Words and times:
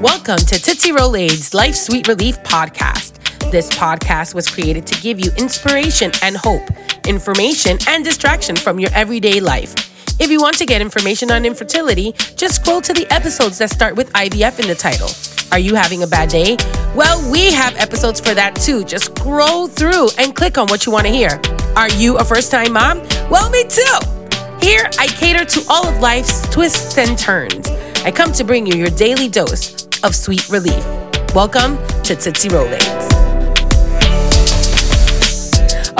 Welcome 0.00 0.38
to 0.38 0.58
Tootsie 0.58 0.92
Rolaids 0.92 1.52
Life 1.52 1.74
Sweet 1.74 2.08
Relief 2.08 2.42
podcast. 2.42 3.18
This 3.50 3.68
podcast 3.68 4.34
was 4.34 4.48
created 4.48 4.86
to 4.86 4.98
give 5.02 5.20
you 5.20 5.30
inspiration 5.36 6.10
and 6.22 6.38
hope, 6.38 6.62
information 7.06 7.76
and 7.86 8.02
distraction 8.02 8.56
from 8.56 8.80
your 8.80 8.88
everyday 8.94 9.40
life. 9.40 9.74
If 10.18 10.30
you 10.30 10.40
want 10.40 10.56
to 10.56 10.64
get 10.64 10.80
information 10.80 11.30
on 11.30 11.44
infertility, 11.44 12.12
just 12.34 12.62
scroll 12.62 12.80
to 12.80 12.94
the 12.94 13.06
episodes 13.12 13.58
that 13.58 13.68
start 13.68 13.94
with 13.94 14.10
IVF 14.14 14.58
in 14.58 14.68
the 14.68 14.74
title. 14.74 15.10
Are 15.52 15.58
you 15.58 15.74
having 15.74 16.02
a 16.02 16.06
bad 16.06 16.30
day? 16.30 16.56
Well, 16.96 17.30
we 17.30 17.52
have 17.52 17.76
episodes 17.76 18.20
for 18.20 18.32
that 18.32 18.54
too. 18.54 18.84
Just 18.84 19.18
scroll 19.18 19.68
through 19.68 20.08
and 20.16 20.34
click 20.34 20.56
on 20.56 20.68
what 20.68 20.86
you 20.86 20.92
want 20.92 21.08
to 21.08 21.12
hear. 21.12 21.38
Are 21.76 21.90
you 21.90 22.16
a 22.16 22.24
first 22.24 22.50
time 22.50 22.72
mom? 22.72 23.00
Well, 23.28 23.50
me 23.50 23.64
too. 23.64 23.98
Here, 24.62 24.88
I 24.98 25.08
cater 25.08 25.44
to 25.44 25.64
all 25.68 25.86
of 25.86 26.00
life's 26.00 26.48
twists 26.48 26.96
and 26.96 27.18
turns. 27.18 27.68
I 28.02 28.10
come 28.10 28.32
to 28.32 28.44
bring 28.44 28.66
you 28.66 28.78
your 28.78 28.88
daily 28.88 29.28
dose 29.28 29.89
of 30.02 30.14
sweet 30.14 30.48
relief. 30.48 30.84
Welcome 31.34 31.76
to 32.04 32.16
Tootsie 32.16 32.48
Rolaids. 32.48 33.10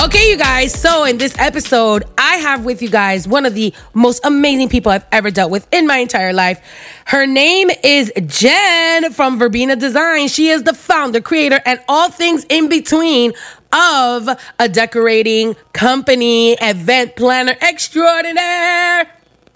Okay, 0.03 0.31
you 0.31 0.39
guys. 0.39 0.73
So, 0.73 1.05
in 1.05 1.19
this 1.19 1.39
episode, 1.39 2.05
I 2.17 2.37
have 2.37 2.65
with 2.65 2.81
you 2.81 2.89
guys 2.89 3.29
one 3.29 3.45
of 3.45 3.55
the 3.55 3.75
most 3.93 4.25
amazing 4.25 4.71
people 4.71 4.91
I've 4.91 5.05
ever 5.13 5.31
dealt 5.31 5.51
with 5.51 5.69
in 5.73 5.87
my 5.87 5.99
entire 5.99 6.33
life. 6.33 6.61
Her 7.05 7.27
name 7.27 7.71
is 7.85 8.11
Jen 8.27 9.13
from 9.13 9.39
Verbena 9.39 9.77
Design. 9.77 10.29
She 10.29 10.49
is 10.49 10.63
the 10.63 10.73
founder, 10.73 11.21
creator, 11.21 11.61
and 11.67 11.81
all 11.87 12.11
things 12.11 12.47
in 12.49 12.69
between 12.69 13.35
of 13.73 14.29
a 14.59 14.69
decorating 14.69 15.55
company, 15.73 16.53
event 16.55 17.17
planner 17.17 17.55
extraordinaire. 17.61 19.07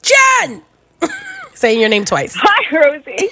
Jen! 0.02 0.62
Saying 1.54 1.80
your 1.80 1.88
name 1.88 2.04
twice. 2.04 2.34
Hi, 2.36 2.76
Rosie. 2.76 3.30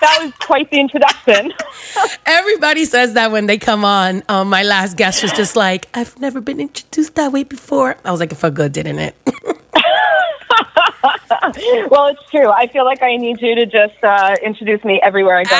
That 0.00 0.18
was 0.22 0.32
quite 0.34 0.70
the 0.70 0.78
introduction. 0.78 1.52
Everybody 2.26 2.84
says 2.84 3.14
that 3.14 3.32
when 3.32 3.46
they 3.46 3.58
come 3.58 3.84
on. 3.84 4.22
Um, 4.28 4.48
my 4.48 4.62
last 4.62 4.96
guest 4.96 5.22
was 5.22 5.32
just 5.32 5.56
like, 5.56 5.88
I've 5.94 6.18
never 6.20 6.40
been 6.40 6.60
introduced 6.60 7.14
that 7.16 7.32
way 7.32 7.42
before. 7.42 7.96
I 8.04 8.10
was 8.10 8.20
like, 8.20 8.30
it 8.32 8.36
felt 8.36 8.54
good, 8.54 8.72
didn't 8.72 8.98
it? 8.98 9.16
well, 11.90 12.06
it's 12.08 12.30
true. 12.30 12.48
I 12.48 12.68
feel 12.68 12.84
like 12.84 13.02
I 13.02 13.16
need 13.16 13.40
you 13.40 13.54
to 13.56 13.66
just 13.66 14.02
uh, 14.02 14.36
introduce 14.42 14.84
me 14.84 15.00
everywhere 15.02 15.38
I 15.38 15.44
go 15.44 15.56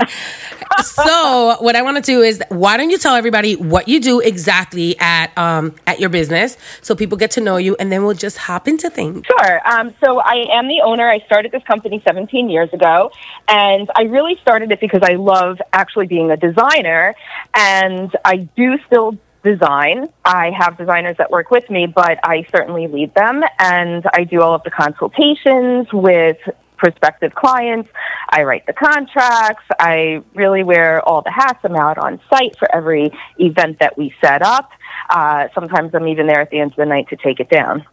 now. 0.00 0.06
so 0.82 1.56
what 1.60 1.76
I 1.76 1.82
want 1.82 1.96
to 1.96 2.02
do 2.02 2.22
is 2.22 2.42
why 2.48 2.76
don't 2.76 2.90
you 2.90 2.98
tell 2.98 3.14
everybody 3.14 3.56
what 3.56 3.88
you 3.88 4.00
do 4.00 4.20
exactly 4.20 4.98
at 4.98 5.36
um, 5.36 5.74
at 5.86 6.00
your 6.00 6.10
business 6.10 6.56
so 6.82 6.94
people 6.94 7.18
get 7.18 7.30
to 7.32 7.40
know 7.40 7.56
you 7.56 7.76
and 7.78 7.90
then 7.90 8.04
we'll 8.04 8.14
just 8.14 8.36
hop 8.36 8.68
into 8.68 8.90
things. 8.90 9.26
Sure. 9.26 9.68
Um, 9.68 9.94
so 10.02 10.20
I 10.20 10.46
am 10.52 10.68
the 10.68 10.80
owner. 10.82 11.08
I 11.08 11.20
started 11.20 11.52
this 11.52 11.62
company 11.64 12.02
17 12.06 12.48
years 12.48 12.72
ago 12.72 13.10
and 13.48 13.90
I 13.94 14.02
really 14.02 14.38
started 14.42 14.72
it 14.72 14.80
because 14.80 15.02
I 15.02 15.14
love 15.14 15.58
actually 15.72 16.06
being 16.06 16.30
a 16.30 16.36
designer 16.36 17.14
and 17.54 18.14
I 18.24 18.48
do 18.56 18.78
still 18.86 19.18
design. 19.42 20.08
I 20.24 20.50
have 20.50 20.76
designers 20.76 21.16
that 21.18 21.30
work 21.30 21.50
with 21.50 21.68
me, 21.70 21.86
but 21.86 22.18
I 22.22 22.46
certainly 22.50 22.86
lead 22.88 23.14
them 23.14 23.42
and 23.58 24.06
I 24.12 24.24
do 24.24 24.42
all 24.42 24.54
of 24.54 24.62
the 24.64 24.70
consultations 24.70 25.86
with 25.92 26.38
prospective 26.80 27.34
clients. 27.34 27.88
I 28.30 28.42
write 28.42 28.66
the 28.66 28.72
contracts. 28.72 29.64
I 29.78 30.22
really 30.34 30.64
wear 30.64 31.06
all 31.06 31.22
the 31.22 31.30
hats. 31.30 31.60
I'm 31.62 31.76
out 31.76 31.98
on 31.98 32.20
site 32.30 32.58
for 32.58 32.74
every 32.74 33.12
event 33.38 33.78
that 33.80 33.96
we 33.96 34.12
set 34.24 34.42
up. 34.42 34.70
Uh, 35.10 35.48
sometimes 35.54 35.94
I'm 35.94 36.08
even 36.08 36.26
there 36.26 36.40
at 36.40 36.50
the 36.50 36.58
end 36.58 36.72
of 36.72 36.76
the 36.76 36.86
night 36.86 37.08
to 37.10 37.16
take 37.16 37.38
it 37.38 37.50
down. 37.50 37.84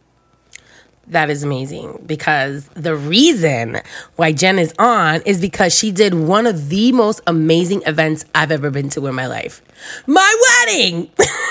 That 1.08 1.30
is 1.30 1.42
amazing 1.42 2.02
because 2.06 2.68
the 2.68 2.94
reason 2.94 3.80
why 4.16 4.32
Jen 4.32 4.58
is 4.58 4.74
on 4.78 5.22
is 5.22 5.40
because 5.40 5.74
she 5.74 5.90
did 5.90 6.12
one 6.12 6.46
of 6.46 6.68
the 6.68 6.92
most 6.92 7.22
amazing 7.26 7.82
events 7.86 8.26
I've 8.34 8.52
ever 8.52 8.70
been 8.70 8.90
to 8.90 9.06
in 9.06 9.14
my 9.14 9.26
life. 9.26 9.62
My 10.06 10.66
wedding! 10.66 11.10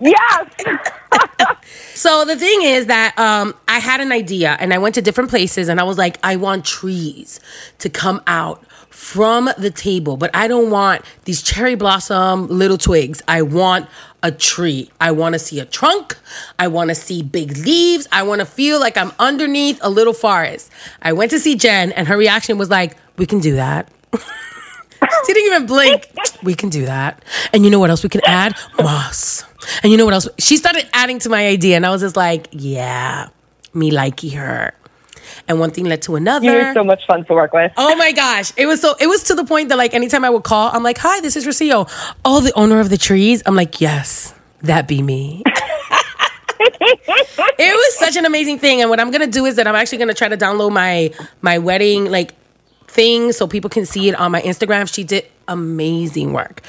yes. 0.00 0.50
so 1.94 2.24
the 2.24 2.36
thing 2.36 2.62
is 2.62 2.86
that 2.86 3.18
um, 3.18 3.54
I 3.68 3.78
had 3.78 4.00
an 4.00 4.12
idea 4.12 4.56
and 4.60 4.72
I 4.72 4.78
went 4.78 4.94
to 4.96 5.02
different 5.02 5.30
places 5.30 5.68
and 5.68 5.80
I 5.80 5.84
was 5.84 5.98
like, 5.98 6.18
I 6.22 6.36
want 6.36 6.64
trees 6.64 7.40
to 7.78 7.88
come 7.88 8.22
out 8.26 8.64
from 8.90 9.50
the 9.58 9.70
table, 9.70 10.16
but 10.16 10.30
I 10.34 10.46
don't 10.48 10.70
want 10.70 11.02
these 11.24 11.42
cherry 11.42 11.74
blossom 11.74 12.46
little 12.48 12.78
twigs. 12.78 13.22
I 13.26 13.42
want 13.42 13.88
a 14.22 14.30
tree. 14.30 14.90
I 15.00 15.10
want 15.12 15.32
to 15.34 15.38
see 15.38 15.58
a 15.60 15.64
trunk. 15.64 16.16
I 16.58 16.68
want 16.68 16.90
to 16.90 16.94
see 16.94 17.22
big 17.22 17.56
leaves. 17.58 18.06
I 18.12 18.22
want 18.22 18.40
to 18.40 18.46
feel 18.46 18.78
like 18.78 18.96
I'm 18.96 19.12
underneath 19.18 19.78
a 19.82 19.90
little 19.90 20.12
forest. 20.12 20.70
I 21.00 21.12
went 21.12 21.30
to 21.32 21.40
see 21.40 21.56
Jen 21.56 21.92
and 21.92 22.06
her 22.08 22.16
reaction 22.16 22.58
was 22.58 22.70
like, 22.70 22.96
we 23.16 23.26
can 23.26 23.40
do 23.40 23.56
that. 23.56 23.90
she 24.12 25.32
didn't 25.32 25.46
even 25.52 25.66
blink. 25.66 26.08
We 26.42 26.54
can 26.54 26.68
do 26.68 26.86
that. 26.86 27.24
And 27.52 27.64
you 27.64 27.70
know 27.70 27.80
what 27.80 27.90
else 27.90 28.02
we 28.02 28.08
can 28.08 28.22
add? 28.26 28.54
Moss. 28.78 29.44
And 29.82 29.92
you 29.92 29.98
know 29.98 30.04
what 30.04 30.14
else? 30.14 30.28
She 30.38 30.56
started 30.56 30.88
adding 30.92 31.18
to 31.20 31.28
my 31.28 31.46
idea, 31.46 31.76
and 31.76 31.86
I 31.86 31.90
was 31.90 32.02
just 32.02 32.16
like, 32.16 32.48
yeah, 32.52 33.28
me 33.74 33.90
likey 33.90 34.34
her. 34.34 34.74
And 35.48 35.58
one 35.58 35.70
thing 35.70 35.86
led 35.86 36.02
to 36.02 36.16
another. 36.16 36.44
You 36.46 36.52
were 36.52 36.74
so 36.74 36.84
much 36.84 37.04
fun 37.06 37.24
to 37.24 37.34
work 37.34 37.52
with. 37.52 37.72
Oh 37.76 37.96
my 37.96 38.12
gosh. 38.12 38.52
It 38.56 38.66
was 38.66 38.80
so 38.80 38.94
it 39.00 39.06
was 39.06 39.24
to 39.24 39.34
the 39.34 39.44
point 39.44 39.70
that 39.70 39.78
like 39.78 39.94
anytime 39.94 40.24
I 40.24 40.30
would 40.30 40.44
call, 40.44 40.70
I'm 40.72 40.82
like, 40.82 40.98
hi, 40.98 41.20
this 41.20 41.36
is 41.36 41.46
Rocio. 41.46 41.88
Oh, 42.24 42.40
the 42.40 42.52
owner 42.54 42.80
of 42.80 42.90
the 42.90 42.98
trees. 42.98 43.42
I'm 43.46 43.56
like, 43.56 43.80
yes, 43.80 44.34
that 44.62 44.86
be 44.86 45.02
me. 45.02 45.42
it 46.60 47.74
was 47.74 47.98
such 47.98 48.16
an 48.16 48.24
amazing 48.24 48.58
thing. 48.58 48.80
And 48.80 48.90
what 48.90 49.00
I'm 49.00 49.10
gonna 49.10 49.26
do 49.26 49.46
is 49.46 49.56
that 49.56 49.66
I'm 49.66 49.74
actually 49.74 49.98
gonna 49.98 50.14
try 50.14 50.28
to 50.28 50.36
download 50.36 50.72
my 50.72 51.12
my 51.40 51.58
wedding 51.58 52.10
like 52.10 52.34
thing 52.86 53.32
so 53.32 53.46
people 53.46 53.70
can 53.70 53.86
see 53.86 54.08
it 54.08 54.14
on 54.14 54.30
my 54.32 54.42
Instagram. 54.42 54.92
She 54.92 55.02
did 55.04 55.26
amazing 55.48 56.32
work. 56.32 56.62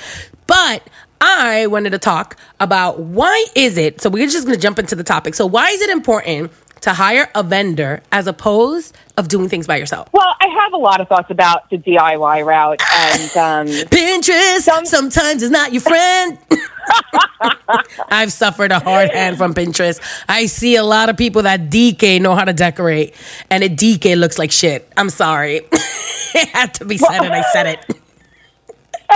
But 0.47 0.89
I 1.25 1.67
wanted 1.67 1.91
to 1.91 1.99
talk 1.99 2.35
about 2.59 2.99
why 2.99 3.45
is 3.55 3.77
it, 3.77 4.01
so 4.01 4.09
we're 4.09 4.27
just 4.27 4.45
going 4.45 4.57
to 4.57 4.61
jump 4.61 4.77
into 4.77 4.93
the 4.93 5.05
topic. 5.05 5.35
So 5.35 5.45
why 5.45 5.69
is 5.69 5.81
it 5.81 5.89
important 5.89 6.51
to 6.81 6.91
hire 6.91 7.29
a 7.33 7.41
vendor 7.43 8.01
as 8.11 8.27
opposed 8.27 8.93
of 9.15 9.29
doing 9.29 9.47
things 9.47 9.65
by 9.65 9.77
yourself? 9.77 10.09
Well, 10.11 10.35
I 10.41 10.47
have 10.63 10.73
a 10.73 10.77
lot 10.77 10.99
of 10.99 11.07
thoughts 11.07 11.31
about 11.31 11.69
the 11.69 11.77
DIY 11.77 12.45
route 12.45 12.81
and 12.93 13.37
um, 13.37 13.67
Pinterest 13.87 14.59
some- 14.63 14.85
sometimes 14.85 15.43
is 15.43 15.49
not 15.49 15.71
your 15.71 15.81
friend. 15.81 16.37
I've 18.09 18.33
suffered 18.33 18.73
a 18.73 18.79
hard 18.79 19.11
hand 19.11 19.37
from 19.37 19.53
Pinterest. 19.53 20.01
I 20.27 20.47
see 20.47 20.75
a 20.75 20.83
lot 20.83 21.07
of 21.07 21.15
people 21.15 21.43
that 21.43 21.69
DK 21.69 22.19
know 22.21 22.35
how 22.35 22.43
to 22.43 22.51
decorate, 22.51 23.15
and 23.49 23.63
it 23.63 23.77
DK 23.77 24.17
looks 24.17 24.37
like 24.37 24.51
shit. 24.51 24.91
I'm 24.97 25.09
sorry. 25.09 25.61
it 25.71 26.49
had 26.49 26.73
to 26.75 26.85
be 26.85 26.97
said, 26.97 27.21
and 27.23 27.33
I 27.33 27.43
said 27.53 27.67
it. 27.67 28.02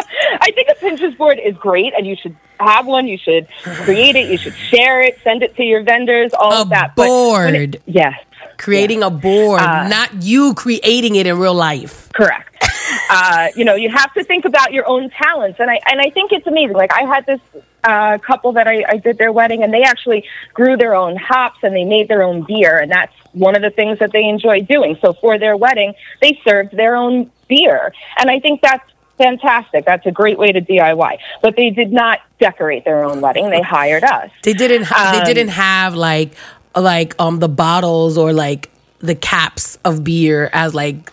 I 0.41 0.51
think 0.51 0.69
a 0.69 0.75
Pinterest 0.75 1.17
board 1.17 1.39
is 1.43 1.55
great, 1.57 1.93
and 1.95 2.05
you 2.05 2.15
should 2.15 2.35
have 2.59 2.85
one. 2.85 3.07
You 3.07 3.17
should 3.17 3.47
create 3.63 4.15
it. 4.15 4.29
You 4.29 4.37
should 4.37 4.55
share 4.55 5.01
it. 5.01 5.19
Send 5.23 5.43
it 5.43 5.55
to 5.55 5.63
your 5.63 5.83
vendors. 5.83 6.33
All 6.33 6.53
a 6.53 6.61
of 6.61 6.69
that. 6.69 6.95
Board. 6.95 7.55
It, 7.55 7.81
yes. 7.85 8.13
Creating 8.57 8.99
yes. 8.99 9.07
a 9.07 9.11
board, 9.11 9.61
uh, 9.61 9.87
not 9.87 10.23
you 10.23 10.53
creating 10.55 11.15
it 11.15 11.27
in 11.27 11.37
real 11.37 11.53
life. 11.53 12.11
Correct. 12.13 12.57
uh, 13.09 13.49
you 13.55 13.65
know, 13.65 13.75
you 13.75 13.89
have 13.89 14.13
to 14.13 14.23
think 14.23 14.45
about 14.45 14.73
your 14.73 14.87
own 14.87 15.09
talents, 15.09 15.59
and 15.59 15.69
I 15.69 15.79
and 15.85 16.01
I 16.01 16.09
think 16.09 16.31
it's 16.31 16.47
amazing. 16.47 16.75
Like 16.75 16.91
I 16.93 17.03
had 17.03 17.25
this 17.25 17.39
uh, 17.83 18.17
couple 18.19 18.53
that 18.53 18.67
I, 18.67 18.83
I 18.87 18.97
did 18.97 19.17
their 19.17 19.31
wedding, 19.31 19.63
and 19.63 19.73
they 19.73 19.83
actually 19.83 20.25
grew 20.53 20.77
their 20.77 20.95
own 20.95 21.15
hops 21.15 21.59
and 21.63 21.75
they 21.75 21.85
made 21.85 22.07
their 22.07 22.23
own 22.23 22.43
beer, 22.43 22.79
and 22.79 22.91
that's 22.91 23.13
one 23.33 23.55
of 23.55 23.61
the 23.61 23.69
things 23.69 23.99
that 23.99 24.11
they 24.11 24.25
enjoy 24.25 24.61
doing. 24.61 24.97
So 25.01 25.13
for 25.13 25.37
their 25.37 25.55
wedding, 25.55 25.93
they 26.21 26.39
served 26.43 26.75
their 26.75 26.95
own 26.95 27.31
beer, 27.47 27.93
and 28.17 28.29
I 28.29 28.39
think 28.39 28.61
that's 28.61 28.89
fantastic. 29.17 29.85
That's 29.85 30.05
a 30.05 30.11
great 30.11 30.37
way 30.37 30.51
to 30.51 30.61
DIY. 30.61 31.17
But 31.41 31.55
they 31.55 31.69
did 31.69 31.91
not 31.91 32.19
decorate 32.39 32.85
their 32.85 33.03
own 33.03 33.21
wedding. 33.21 33.49
They 33.49 33.61
hired 33.61 34.03
us. 34.03 34.31
They 34.43 34.53
didn't. 34.53 34.83
Ha- 34.83 35.13
um, 35.13 35.19
they 35.19 35.33
didn't 35.33 35.51
have 35.51 35.95
like 35.95 36.33
like 36.75 37.19
um 37.19 37.39
the 37.39 37.49
bottles 37.49 38.17
or 38.17 38.33
like 38.33 38.69
the 38.99 39.15
caps 39.15 39.77
of 39.83 40.03
beer 40.03 40.49
as 40.53 40.73
like 40.73 41.11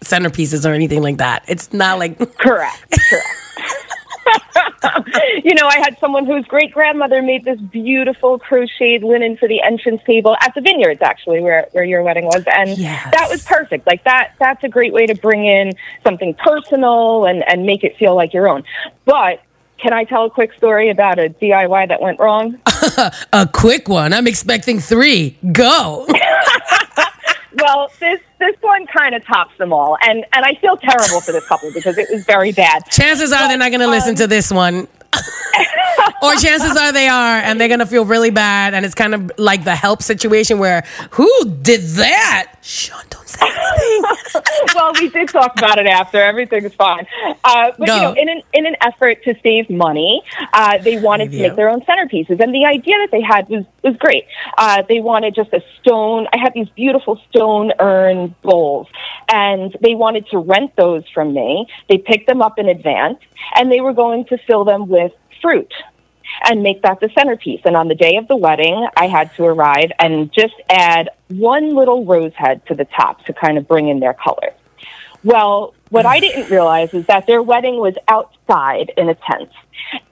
centerpieces 0.00 0.68
or 0.68 0.72
anything 0.72 1.02
like 1.02 1.18
that. 1.18 1.44
It's 1.48 1.72
not 1.72 1.98
like 1.98 2.18
correct. 2.38 2.98
Correct. 3.10 3.26
you 5.44 5.54
know, 5.54 5.66
I 5.66 5.78
had 5.78 5.98
someone 5.98 6.26
whose 6.26 6.44
great 6.46 6.72
grandmother 6.72 7.22
made 7.22 7.44
this 7.44 7.60
beautiful 7.60 8.38
crocheted 8.38 9.02
linen 9.02 9.36
for 9.36 9.48
the 9.48 9.62
entrance 9.62 10.02
table 10.04 10.36
at 10.40 10.54
the 10.54 10.60
vineyards, 10.60 11.02
actually, 11.02 11.40
where, 11.40 11.68
where 11.72 11.84
your 11.84 12.02
wedding 12.02 12.24
was. 12.24 12.44
And 12.52 12.76
yes. 12.76 13.08
that 13.12 13.28
was 13.30 13.44
perfect. 13.44 13.86
Like 13.86 14.04
that, 14.04 14.34
that's 14.38 14.62
a 14.64 14.68
great 14.68 14.92
way 14.92 15.06
to 15.06 15.14
bring 15.14 15.44
in 15.44 15.72
something 16.04 16.34
personal 16.34 17.26
and, 17.26 17.46
and 17.48 17.64
make 17.64 17.84
it 17.84 17.96
feel 17.96 18.14
like 18.14 18.32
your 18.32 18.48
own. 18.48 18.64
But 19.04 19.42
can 19.78 19.92
I 19.92 20.04
tell 20.04 20.24
a 20.24 20.30
quick 20.30 20.54
story 20.54 20.90
about 20.90 21.18
a 21.18 21.28
DIY 21.28 21.88
that 21.88 22.00
went 22.00 22.18
wrong? 22.18 22.58
a 23.32 23.48
quick 23.52 23.88
one. 23.88 24.12
I'm 24.12 24.26
expecting 24.26 24.78
three. 24.80 25.38
Go. 25.52 26.06
well, 27.58 27.90
this 28.00 28.20
kind 28.96 29.14
of 29.14 29.24
tops 29.24 29.56
them 29.58 29.72
all, 29.72 29.98
and 30.02 30.24
and 30.32 30.44
I 30.44 30.54
feel 30.54 30.76
terrible 30.76 31.20
for 31.20 31.32
this 31.32 31.46
couple 31.46 31.72
because 31.72 31.98
it 31.98 32.08
was 32.10 32.24
very 32.24 32.52
bad. 32.52 32.84
Chances 32.90 33.32
are 33.32 33.48
they're 33.48 33.58
not 33.58 33.70
going 33.70 33.80
to 33.80 33.86
um, 33.86 33.90
listen 33.90 34.14
to 34.16 34.26
this 34.26 34.50
one. 34.50 34.88
or 36.22 36.34
chances 36.36 36.76
are 36.76 36.92
they 36.92 37.08
are, 37.08 37.36
and 37.38 37.60
they're 37.60 37.68
gonna 37.68 37.86
feel 37.86 38.04
really 38.04 38.30
bad, 38.30 38.74
and 38.74 38.84
it's 38.84 38.94
kind 38.94 39.14
of 39.14 39.30
like 39.38 39.64
the 39.64 39.74
help 39.74 40.02
situation 40.02 40.58
where 40.58 40.84
who 41.12 41.28
did 41.62 41.80
that? 41.96 42.54
Sean, 42.62 43.02
don't 43.10 43.28
say 43.28 43.46
anything. 43.46 44.42
well, 44.74 44.92
we 45.00 45.08
did 45.08 45.28
talk 45.28 45.52
about 45.58 45.78
it 45.78 45.86
after. 45.86 46.18
Everything 46.18 46.64
is 46.64 46.74
fine. 46.74 47.06
Uh, 47.44 47.72
but 47.78 47.86
Go. 47.86 47.94
you 47.94 48.02
know, 48.02 48.12
in 48.12 48.28
an 48.28 48.42
in 48.52 48.66
an 48.66 48.76
effort 48.80 49.22
to 49.24 49.34
save 49.42 49.70
money, 49.70 50.22
uh, 50.52 50.78
they 50.78 50.98
wanted 50.98 51.30
to 51.30 51.38
make 51.38 51.56
their 51.56 51.68
own 51.68 51.80
centerpieces, 51.82 52.40
and 52.40 52.54
the 52.54 52.64
idea 52.64 52.96
that 52.98 53.10
they 53.12 53.22
had 53.22 53.48
was 53.48 53.64
was 53.82 53.96
great. 53.96 54.24
Uh, 54.58 54.82
they 54.88 55.00
wanted 55.00 55.34
just 55.34 55.52
a 55.52 55.62
stone. 55.80 56.26
I 56.32 56.38
had 56.38 56.52
these 56.54 56.68
beautiful 56.70 57.20
stone 57.30 57.72
urn 57.78 58.34
bowls, 58.42 58.88
and 59.28 59.76
they 59.80 59.94
wanted 59.94 60.26
to 60.28 60.38
rent 60.38 60.74
those 60.76 61.04
from 61.14 61.32
me. 61.32 61.66
They 61.88 61.98
picked 61.98 62.26
them 62.26 62.42
up 62.42 62.58
in 62.58 62.68
advance, 62.68 63.18
and 63.54 63.70
they 63.70 63.80
were 63.80 63.92
going 63.92 64.24
to 64.26 64.38
fill 64.46 64.64
them 64.64 64.88
with 64.88 65.12
fruit 65.40 65.72
and 66.44 66.62
make 66.62 66.82
that 66.82 67.00
the 67.00 67.10
centerpiece. 67.14 67.60
And 67.64 67.76
on 67.76 67.88
the 67.88 67.94
day 67.94 68.16
of 68.16 68.28
the 68.28 68.36
wedding, 68.36 68.86
I 68.96 69.06
had 69.06 69.34
to 69.36 69.44
arrive 69.44 69.92
and 69.98 70.32
just 70.32 70.54
add 70.68 71.10
one 71.28 71.74
little 71.74 72.04
rose 72.04 72.32
head 72.34 72.64
to 72.66 72.74
the 72.74 72.84
top 72.84 73.24
to 73.26 73.32
kind 73.32 73.58
of 73.58 73.66
bring 73.66 73.88
in 73.88 74.00
their 74.00 74.14
color. 74.14 74.52
Well, 75.24 75.74
what 75.90 76.06
I 76.06 76.20
didn't 76.20 76.50
realize 76.50 76.94
is 76.94 77.06
that 77.06 77.26
their 77.26 77.42
wedding 77.42 77.76
was 77.76 77.94
outside 78.08 78.92
in 78.96 79.08
a 79.08 79.14
tent. 79.14 79.50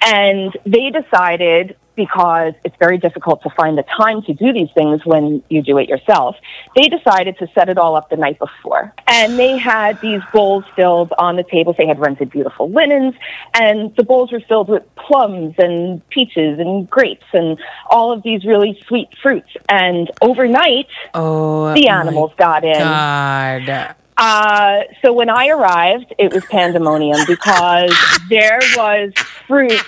And 0.00 0.56
they 0.64 0.90
decided, 0.90 1.76
because 1.96 2.54
it's 2.64 2.76
very 2.78 2.98
difficult 2.98 3.42
to 3.42 3.50
find 3.50 3.78
the 3.78 3.84
time 3.96 4.22
to 4.22 4.34
do 4.34 4.52
these 4.52 4.68
things 4.74 5.04
when 5.04 5.42
you 5.48 5.62
do 5.62 5.78
it 5.78 5.88
yourself, 5.88 6.36
they 6.76 6.88
decided 6.88 7.38
to 7.38 7.46
set 7.54 7.68
it 7.68 7.78
all 7.78 7.96
up 7.96 8.10
the 8.10 8.16
night 8.16 8.38
before. 8.38 8.92
And 9.06 9.38
they 9.38 9.56
had 9.56 10.00
these 10.00 10.20
bowls 10.32 10.64
filled 10.74 11.12
on 11.18 11.36
the 11.36 11.44
tables. 11.44 11.76
They 11.78 11.86
had 11.86 11.98
rented 11.98 12.30
beautiful 12.30 12.70
linens, 12.70 13.14
and 13.54 13.94
the 13.96 14.02
bowls 14.04 14.32
were 14.32 14.40
filled 14.40 14.68
with 14.68 14.82
plums 14.96 15.54
and 15.58 16.06
peaches 16.08 16.58
and 16.58 16.88
grapes 16.88 17.26
and 17.32 17.58
all 17.90 18.12
of 18.12 18.22
these 18.22 18.44
really 18.44 18.80
sweet 18.86 19.08
fruits. 19.22 19.50
And 19.68 20.10
overnight, 20.20 20.88
Oh, 21.14 21.72
the 21.74 21.88
animals 21.88 22.32
got 22.36 22.64
in. 22.64 22.78
God. 22.78 23.96
Uh, 24.16 24.82
so 25.02 25.12
when 25.12 25.28
I 25.28 25.48
arrived, 25.48 26.14
it 26.18 26.32
was 26.32 26.44
pandemonium 26.46 27.18
because 27.26 27.92
there 28.28 28.60
was 28.76 29.12
fruit 29.48 29.82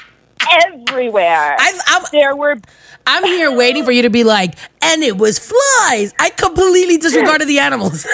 everywhere. 0.64 1.56
I, 1.58 1.80
I'm, 1.88 2.02
there 2.12 2.36
were 2.36 2.56
I'm 3.06 3.24
here 3.24 3.56
waiting 3.56 3.84
for 3.84 3.92
you 3.92 4.02
to 4.02 4.10
be 4.10 4.24
like, 4.24 4.54
and 4.82 5.02
it 5.02 5.16
was 5.16 5.38
flies. 5.38 6.12
I 6.18 6.30
completely 6.36 6.98
disregarded 6.98 7.46
the 7.48 7.60
animals. 7.60 8.02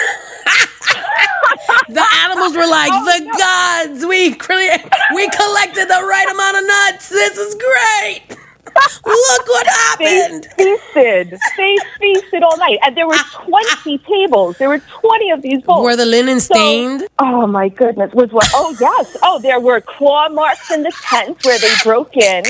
the 1.89 2.05
animals 2.23 2.55
were 2.55 2.67
like, 2.67 2.91
Oh, 2.93 3.05
the 3.05 3.89
gods, 3.89 4.05
we 4.05 4.33
cre- 4.35 4.87
we 5.15 5.27
collected 5.29 5.87
the 5.87 6.03
right 6.03 6.27
amount 6.31 6.57
of 6.57 6.67
nuts. 6.67 7.09
This 7.09 7.37
is 7.37 7.55
great. 7.55 8.37
Look 8.65 9.47
what 9.47 9.67
happened. 9.67 10.47
they 10.57 10.77
feasted. 10.93 11.39
They 11.57 11.75
feasted 11.99 12.43
all 12.43 12.57
night, 12.57 12.79
and 12.83 12.95
there 12.97 13.07
were 13.07 13.17
twenty 13.31 13.97
tables. 13.99 14.57
There 14.57 14.69
were 14.69 14.79
twenty 14.79 15.29
of 15.31 15.41
these 15.41 15.61
bowls. 15.61 15.83
Were 15.83 15.95
the 15.95 16.05
linen 16.05 16.39
So- 16.39 16.55
stained? 16.55 17.07
Oh 17.19 17.45
my 17.45 17.69
goodness! 17.69 18.13
Was 18.13 18.31
what? 18.31 18.49
Oh 18.53 18.75
yes. 18.79 19.17
Oh, 19.21 19.39
there 19.39 19.59
were 19.59 19.81
claw 19.81 20.29
marks 20.29 20.71
in 20.71 20.83
the 20.83 20.91
tent 21.03 21.43
where 21.45 21.59
they 21.59 21.71
broke 21.83 22.15
in. 22.17 22.43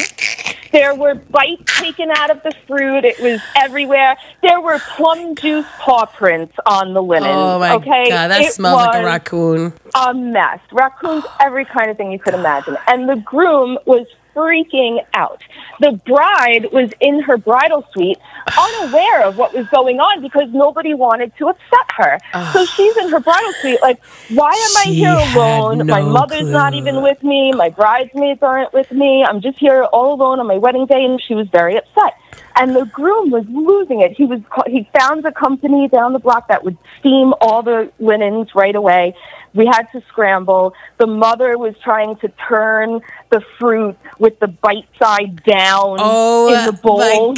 There 0.72 0.96
were 0.96 1.14
bites 1.16 1.80
taken 1.80 2.10
out 2.16 2.32
of 2.32 2.42
the 2.44 2.52
fruit. 2.68 3.06
It 3.06 3.20
was 3.20 3.40
everywhere. 3.56 4.16
There 4.42 4.60
were 4.60 4.80
plum 4.96 5.36
juice 5.36 5.66
paw 5.80 6.06
prints 6.06 6.56
on 6.66 6.94
the 6.96 7.02
linen. 7.02 7.30
Oh 7.30 7.60
my 7.60 7.74
okay? 7.76 8.10
god, 8.10 8.30
that 8.30 8.42
It 8.42 8.54
smells 8.54 8.78
like 8.78 9.02
a 9.02 9.06
raccoon. 9.06 9.74
a 9.94 10.14
mess. 10.16 10.60
Raccoons, 10.72 11.26
every 11.40 11.66
kind 11.66 11.92
of 11.92 11.98
thing 11.98 12.12
you 12.12 12.18
could 12.20 12.34
imagine. 12.34 12.76
And 12.88 13.08
the 13.08 13.18
groom 13.18 13.78
was 13.86 14.08
freaking 14.36 15.06
out. 15.14 15.44
The 15.80 15.92
bride 16.06 16.72
was 16.72 16.92
in 17.00 17.22
her 17.22 17.38
bridal 17.38 17.86
suite, 17.94 18.18
unaware 18.58 19.26
of 19.26 19.38
what 19.38 19.54
was 19.54 19.68
going 19.68 20.00
on 20.00 20.22
because 20.22 20.50
nobody 20.52 20.94
wanted 20.94 21.36
to 21.38 21.50
upset 21.50 21.92
her. 21.98 22.20
So 22.54 22.66
she's 22.66 22.96
in 22.98 23.10
her 23.10 23.20
bridal 23.20 23.54
suite, 23.62 23.82
like, 23.82 24.04
why 24.30 24.52
am 24.52 24.88
I 24.88 24.94
here 24.94 25.14
alone? 25.14 25.88
My 25.88 26.02
no 26.02 26.10
mother's 26.10 26.48
not 26.48 26.74
even 26.74 27.02
with 27.02 27.22
me. 27.24 27.52
My 27.52 27.70
bridesmaids 27.70 28.42
aren't 28.42 28.74
with 28.74 28.92
me. 28.92 29.24
I'm 29.24 29.42
just 29.42 29.58
here 29.58 29.84
all 29.84 30.14
alone 30.14 30.40
on 30.40 30.48
my 30.48 30.58
wedding 30.58 30.86
day. 30.86 31.04
And 31.04 31.22
she 31.22 31.36
was 31.36 31.48
very 31.50 31.76
upset. 31.78 32.14
And 32.56 32.76
the 32.76 32.86
groom 32.86 33.32
was 33.32 33.46
losing 33.50 34.02
it. 34.02 34.12
He 34.12 34.26
was 34.26 34.40
he 34.68 34.88
found 34.98 35.26
a 35.26 35.32
company 35.32 35.88
down 35.88 36.14
the 36.14 36.20
block 36.20 36.48
that 36.50 36.64
would 36.64 36.78
steam 37.00 37.34
all 37.42 37.64
the 37.64 37.92
linens 38.00 38.54
right 38.54 38.76
away. 38.76 39.16
We 39.56 39.66
had 39.66 39.84
to 39.92 40.02
scramble. 40.08 40.74
The 40.98 41.08
mother 41.08 41.58
was 41.58 41.76
trying 41.84 42.16
to 42.18 42.30
turn 42.48 43.02
the 43.34 43.42
fruit 43.58 43.98
with 44.20 44.40
the 44.40 44.48
bite 44.48 44.88
side 45.02 45.44
down 45.44 45.98
Oh, 46.00 46.54
in 46.54 46.66
the 46.68 46.74
bowl. 46.74 47.34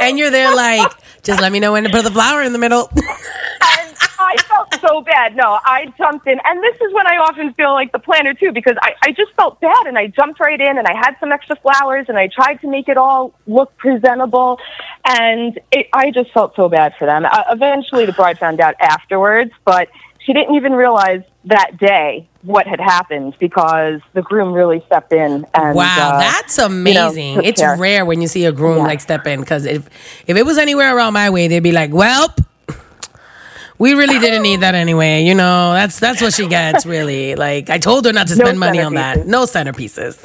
and 0.00 0.18
you're 0.18 0.30
there 0.30 0.54
like, 0.54 0.90
just 1.22 1.38
let 1.40 1.52
me 1.52 1.60
know 1.60 1.72
when 1.72 1.84
to 1.84 1.90
put 1.90 2.02
the 2.02 2.10
flour 2.10 2.42
in 2.42 2.54
the 2.54 2.58
middle. 2.58 2.88
and 2.96 3.96
I 4.18 4.36
felt 4.48 4.74
so 4.80 5.02
bad. 5.02 5.36
No, 5.36 5.58
I 5.62 5.92
jumped 5.98 6.26
in. 6.26 6.40
And 6.44 6.62
this 6.62 6.76
is 6.76 6.94
when 6.94 7.06
I 7.06 7.16
often 7.18 7.52
feel 7.52 7.74
like 7.74 7.92
the 7.92 7.98
planner, 7.98 8.32
too, 8.32 8.52
because 8.52 8.76
I, 8.80 8.94
I 9.02 9.12
just 9.12 9.32
felt 9.34 9.60
bad. 9.60 9.86
And 9.86 9.98
I 9.98 10.06
jumped 10.06 10.40
right 10.40 10.58
in 10.58 10.78
and 10.78 10.86
I 10.86 10.94
had 10.96 11.14
some 11.20 11.30
extra 11.30 11.56
flowers 11.56 12.06
and 12.08 12.16
I 12.16 12.28
tried 12.28 12.62
to 12.62 12.68
make 12.70 12.88
it 12.88 12.96
all 12.96 13.34
look 13.46 13.76
presentable. 13.76 14.58
And 15.06 15.60
it, 15.72 15.88
I 15.92 16.10
just 16.10 16.32
felt 16.32 16.56
so 16.56 16.70
bad 16.70 16.94
for 16.98 17.04
them. 17.04 17.26
Uh, 17.26 17.42
eventually, 17.50 18.06
the 18.06 18.12
bride 18.12 18.38
found 18.38 18.60
out 18.60 18.76
afterwards, 18.80 19.50
but 19.66 19.88
she 20.24 20.32
didn't 20.32 20.54
even 20.54 20.72
realize 20.72 21.22
that 21.46 21.76
day 21.78 22.26
what 22.42 22.66
had 22.66 22.80
happened 22.80 23.34
because 23.38 24.00
the 24.12 24.22
groom 24.22 24.52
really 24.52 24.82
stepped 24.86 25.12
in 25.12 25.46
and 25.54 25.74
Wow, 25.76 26.12
uh, 26.14 26.18
that's 26.18 26.56
you 26.58 26.64
know, 26.64 26.70
amazing. 27.08 27.42
it's 27.44 27.60
care. 27.60 27.76
rare 27.76 28.04
when 28.04 28.20
you 28.22 28.28
see 28.28 28.44
a 28.46 28.52
groom 28.52 28.78
Yeah. 28.78 28.84
like 28.84 29.00
step 29.00 29.26
in 29.26 29.40
because 29.40 29.64
if 29.66 29.88
if 30.26 30.36
it 30.36 30.44
was 30.44 30.58
anywhere 30.58 30.94
around 30.96 31.12
my 31.14 31.30
way, 31.30 31.48
they'd 31.48 31.60
be 31.62 31.72
like, 31.72 31.92
"Well, 31.92 32.34
we 33.78 33.94
really 33.94 34.18
didn't 34.18 34.42
need 34.42 34.60
that 34.60 34.74
anyway." 34.74 35.24
You 35.24 35.34
know, 35.34 35.72
that's 35.72 35.98
that's 35.98 36.20
what 36.22 36.32
she 36.34 36.46
gets. 36.48 36.84
Really, 36.94 37.34
like 37.34 37.70
I 37.70 37.78
told 37.78 38.04
her 38.06 38.12
not 38.12 38.26
to 38.28 38.36
No 38.36 38.44
spend 38.44 38.60
money 38.60 38.80
on 38.80 38.94
that. 38.94 39.26
No 39.26 39.44
centerpieces. 39.44 40.18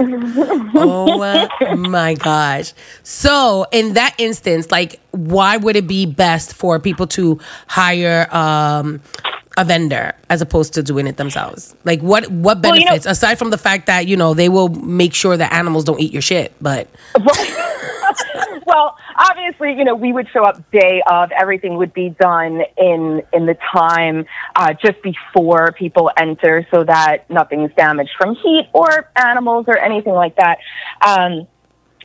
oh 0.75 1.75
my 1.77 2.13
gosh! 2.15 2.73
So 3.03 3.65
in 3.71 3.93
that 3.93 4.13
instance, 4.17 4.71
like, 4.71 4.99
why 5.11 5.57
would 5.57 5.75
it 5.75 5.87
be 5.87 6.05
best 6.05 6.53
for 6.53 6.79
people 6.79 7.07
to 7.07 7.39
hire? 7.67 8.27
um 8.35 9.01
a 9.59 9.65
vendor 9.65 10.13
as 10.29 10.41
opposed 10.41 10.73
to 10.73 10.81
doing 10.81 11.05
it 11.07 11.17
themselves 11.17 11.75
like 11.83 12.01
what 12.01 12.29
what 12.31 12.61
Well, 12.61 12.75
you 12.75 12.81
know- 12.81 12.91
benefits 12.91 13.05
aside 13.05 13.37
from 13.37 13.49
the 13.49 13.57
fact 13.57 13.87
that 13.87 14.07
you 14.07 14.15
know 14.15 14.33
they 14.33 14.49
will 14.49 14.69
make 14.69 15.13
sure 15.13 15.35
that 15.35 15.51
animals 15.51 15.83
don't 15.83 15.99
eat 15.99 16.13
your 16.13 16.21
shit 16.21 16.53
but 16.61 16.87
well, 18.65 18.97
obviously, 19.17 19.73
you 19.73 19.83
know, 19.83 19.95
we 19.95 20.11
would 20.13 20.27
show 20.29 20.43
up 20.43 20.69
day 20.71 21.01
of. 21.07 21.31
Everything 21.31 21.75
would 21.77 21.93
be 21.93 22.09
done 22.09 22.61
in 22.77 23.21
in 23.33 23.45
the 23.45 23.57
time 23.73 24.25
uh, 24.55 24.73
just 24.73 25.01
before 25.01 25.71
people 25.73 26.11
enter, 26.17 26.67
so 26.71 26.83
that 26.83 27.29
nothing's 27.29 27.71
damaged 27.75 28.11
from 28.17 28.35
heat 28.35 28.67
or 28.73 29.09
animals 29.15 29.65
or 29.67 29.77
anything 29.77 30.13
like 30.13 30.35
that. 30.37 30.59
Um, 31.05 31.47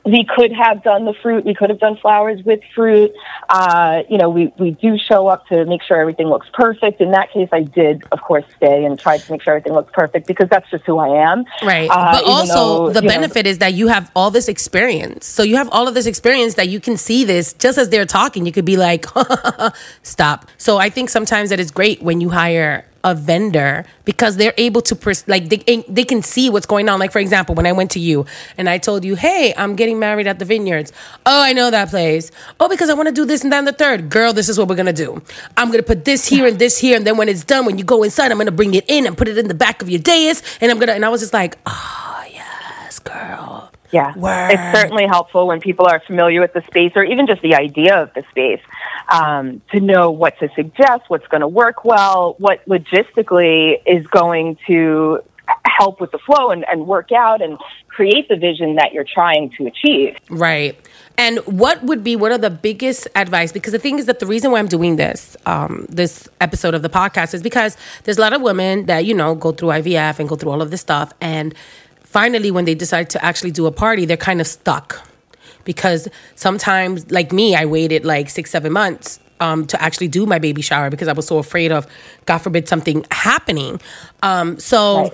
we 0.04 0.24
could 0.24 0.52
have 0.52 0.82
done 0.82 1.04
the 1.04 1.14
fruit. 1.14 1.44
We 1.44 1.54
could 1.54 1.70
have 1.70 1.78
done 1.78 1.96
flowers 1.96 2.42
with 2.44 2.60
fruit. 2.74 3.12
Uh, 3.48 4.02
you 4.08 4.18
know, 4.18 4.28
we, 4.28 4.52
we 4.58 4.72
do 4.72 4.98
show 4.98 5.26
up 5.28 5.46
to 5.48 5.64
make 5.64 5.82
sure 5.82 5.98
everything 5.98 6.26
looks 6.26 6.46
perfect. 6.52 7.00
In 7.00 7.12
that 7.12 7.30
case, 7.30 7.48
I 7.52 7.62
did, 7.62 8.04
of 8.12 8.20
course, 8.20 8.44
stay 8.56 8.84
and 8.84 8.98
try 8.98 9.16
to 9.18 9.32
make 9.32 9.42
sure 9.42 9.54
everything 9.54 9.72
looks 9.72 9.92
perfect 9.94 10.26
because 10.26 10.48
that's 10.50 10.70
just 10.70 10.84
who 10.84 10.98
I 10.98 11.22
am. 11.30 11.44
Right. 11.62 11.88
Uh, 11.90 12.12
but 12.12 12.24
also, 12.24 12.54
though, 12.54 12.92
the 12.92 13.00
you 13.00 13.08
know, 13.08 13.14
benefit 13.14 13.46
is 13.46 13.58
that 13.58 13.74
you 13.74 13.88
have 13.88 14.10
all 14.14 14.30
this 14.30 14.48
experience. 14.48 15.26
So 15.26 15.42
you 15.42 15.56
have 15.56 15.70
all 15.70 15.88
of 15.88 15.94
this 15.94 16.06
experience 16.06 16.54
that 16.54 16.68
you 16.68 16.80
can 16.80 16.96
see 16.96 17.24
this 17.24 17.54
just 17.54 17.78
as 17.78 17.88
they're 17.88 18.06
talking. 18.06 18.44
You 18.44 18.52
could 18.52 18.66
be 18.66 18.76
like, 18.76 19.06
stop. 20.02 20.50
So 20.58 20.76
I 20.76 20.90
think 20.90 21.08
sometimes 21.08 21.50
that 21.50 21.60
is 21.60 21.70
great 21.70 22.02
when 22.02 22.20
you 22.20 22.28
hire 22.28 22.84
a 23.04 23.14
vendor 23.14 23.84
because 24.04 24.36
they're 24.36 24.54
able 24.56 24.82
to 24.82 24.96
pers- 24.96 25.28
like 25.28 25.48
they, 25.50 25.62
eh, 25.68 25.82
they 25.88 26.04
can 26.04 26.22
see 26.22 26.50
what's 26.50 26.66
going 26.66 26.88
on. 26.88 26.98
Like 26.98 27.12
for 27.12 27.20
example 27.20 27.54
when 27.54 27.66
i 27.66 27.72
went 27.72 27.90
to 27.92 28.00
you 28.00 28.26
and 28.58 28.68
i 28.68 28.78
told 28.78 29.04
you 29.04 29.14
hey 29.14 29.54
i'm 29.56 29.76
getting 29.76 29.98
married 29.98 30.26
at 30.26 30.38
the 30.38 30.44
vineyards. 30.44 30.92
Oh 31.26 31.42
i 31.42 31.52
know 31.52 31.70
that 31.70 31.90
place. 31.90 32.30
Oh 32.58 32.68
because 32.68 32.90
i 32.90 32.94
want 32.94 33.08
to 33.08 33.14
do 33.14 33.24
this 33.24 33.44
and 33.44 33.52
then 33.52 33.64
the 33.64 33.72
third. 33.72 34.10
Girl 34.10 34.32
this 34.32 34.48
is 34.48 34.58
what 34.58 34.68
we're 34.68 34.76
gonna 34.76 34.92
do. 34.92 35.22
I'm 35.56 35.70
gonna 35.70 35.82
put 35.82 36.04
this 36.04 36.26
here 36.26 36.46
and 36.46 36.58
this 36.58 36.78
here 36.78 36.96
and 36.96 37.06
then 37.06 37.16
when 37.16 37.28
it's 37.28 37.44
done 37.44 37.66
when 37.66 37.78
you 37.78 37.84
go 37.84 38.02
inside 38.02 38.32
i'm 38.32 38.38
gonna 38.38 38.50
bring 38.50 38.74
it 38.74 38.84
in 38.88 39.06
and 39.06 39.16
put 39.16 39.28
it 39.28 39.38
in 39.38 39.48
the 39.48 39.54
back 39.54 39.82
of 39.82 39.90
your 39.90 40.00
dais 40.00 40.42
and 40.60 40.70
i'm 40.70 40.78
gonna 40.78 40.92
and 40.92 41.04
i 41.04 41.08
was 41.08 41.20
just 41.20 41.32
like 41.32 41.58
oh 41.66 42.24
yes 42.32 42.98
girl. 42.98 43.70
Yeah, 43.92 44.16
Word. 44.16 44.50
it's 44.50 44.78
certainly 44.78 45.06
helpful 45.06 45.46
when 45.46 45.60
people 45.60 45.86
are 45.86 46.00
familiar 46.00 46.40
with 46.40 46.52
the 46.52 46.62
space 46.62 46.92
or 46.96 47.04
even 47.04 47.28
just 47.28 47.42
the 47.42 47.54
idea 47.54 47.94
of 48.02 48.12
the 48.14 48.24
space 48.30 48.60
um, 49.10 49.62
to 49.72 49.80
know 49.80 50.10
what 50.10 50.38
to 50.38 50.48
suggest, 50.54 51.02
what's 51.08 51.26
going 51.28 51.40
to 51.40 51.48
work 51.48 51.84
well, 51.84 52.36
what 52.38 52.64
logistically 52.66 53.80
is 53.86 54.06
going 54.08 54.58
to 54.66 55.20
help 55.66 56.00
with 56.00 56.10
the 56.10 56.18
flow 56.18 56.50
and, 56.50 56.64
and 56.70 56.86
work 56.86 57.12
out 57.12 57.42
and 57.42 57.58
create 57.88 58.28
the 58.28 58.36
vision 58.36 58.76
that 58.76 58.92
you're 58.92 59.04
trying 59.04 59.50
to 59.50 59.66
achieve. 59.66 60.16
Right. 60.30 60.76
And 61.16 61.38
what 61.40 61.82
would 61.84 62.02
be 62.02 62.16
one 62.16 62.32
of 62.32 62.40
the 62.40 62.50
biggest 62.50 63.06
advice? 63.14 63.52
Because 63.52 63.72
the 63.72 63.78
thing 63.78 63.98
is 63.98 64.06
that 64.06 64.18
the 64.18 64.26
reason 64.26 64.50
why 64.50 64.58
I'm 64.58 64.68
doing 64.68 64.96
this, 64.96 65.36
um, 65.46 65.86
this 65.88 66.28
episode 66.40 66.74
of 66.74 66.82
the 66.82 66.88
podcast, 66.88 67.34
is 67.34 67.42
because 67.42 67.76
there's 68.04 68.18
a 68.18 68.20
lot 68.20 68.32
of 68.32 68.42
women 68.42 68.86
that 68.86 69.04
you 69.04 69.14
know 69.14 69.34
go 69.34 69.52
through 69.52 69.68
IVF 69.68 70.18
and 70.18 70.28
go 70.28 70.34
through 70.34 70.50
all 70.50 70.62
of 70.62 70.70
this 70.70 70.80
stuff, 70.80 71.12
and 71.20 71.54
finally, 72.02 72.50
when 72.50 72.64
they 72.64 72.74
decide 72.74 73.10
to 73.10 73.24
actually 73.24 73.52
do 73.52 73.66
a 73.66 73.72
party, 73.72 74.06
they're 74.06 74.16
kind 74.16 74.40
of 74.40 74.46
stuck 74.46 75.06
because 75.64 76.08
sometimes, 76.34 77.10
like 77.10 77.32
me, 77.32 77.54
I 77.54 77.64
waited 77.64 78.04
like 78.04 78.30
six, 78.30 78.50
seven 78.50 78.72
months 78.72 79.20
um, 79.40 79.66
to 79.66 79.82
actually 79.82 80.08
do 80.08 80.26
my 80.26 80.38
baby 80.38 80.62
shower 80.62 80.90
because 80.90 81.08
I 81.08 81.12
was 81.12 81.26
so 81.26 81.38
afraid 81.38 81.72
of, 81.72 81.86
God 82.26 82.38
forbid, 82.38 82.68
something 82.68 83.04
happening. 83.10 83.80
Um, 84.22 84.58
so. 84.58 85.02
Right. 85.02 85.12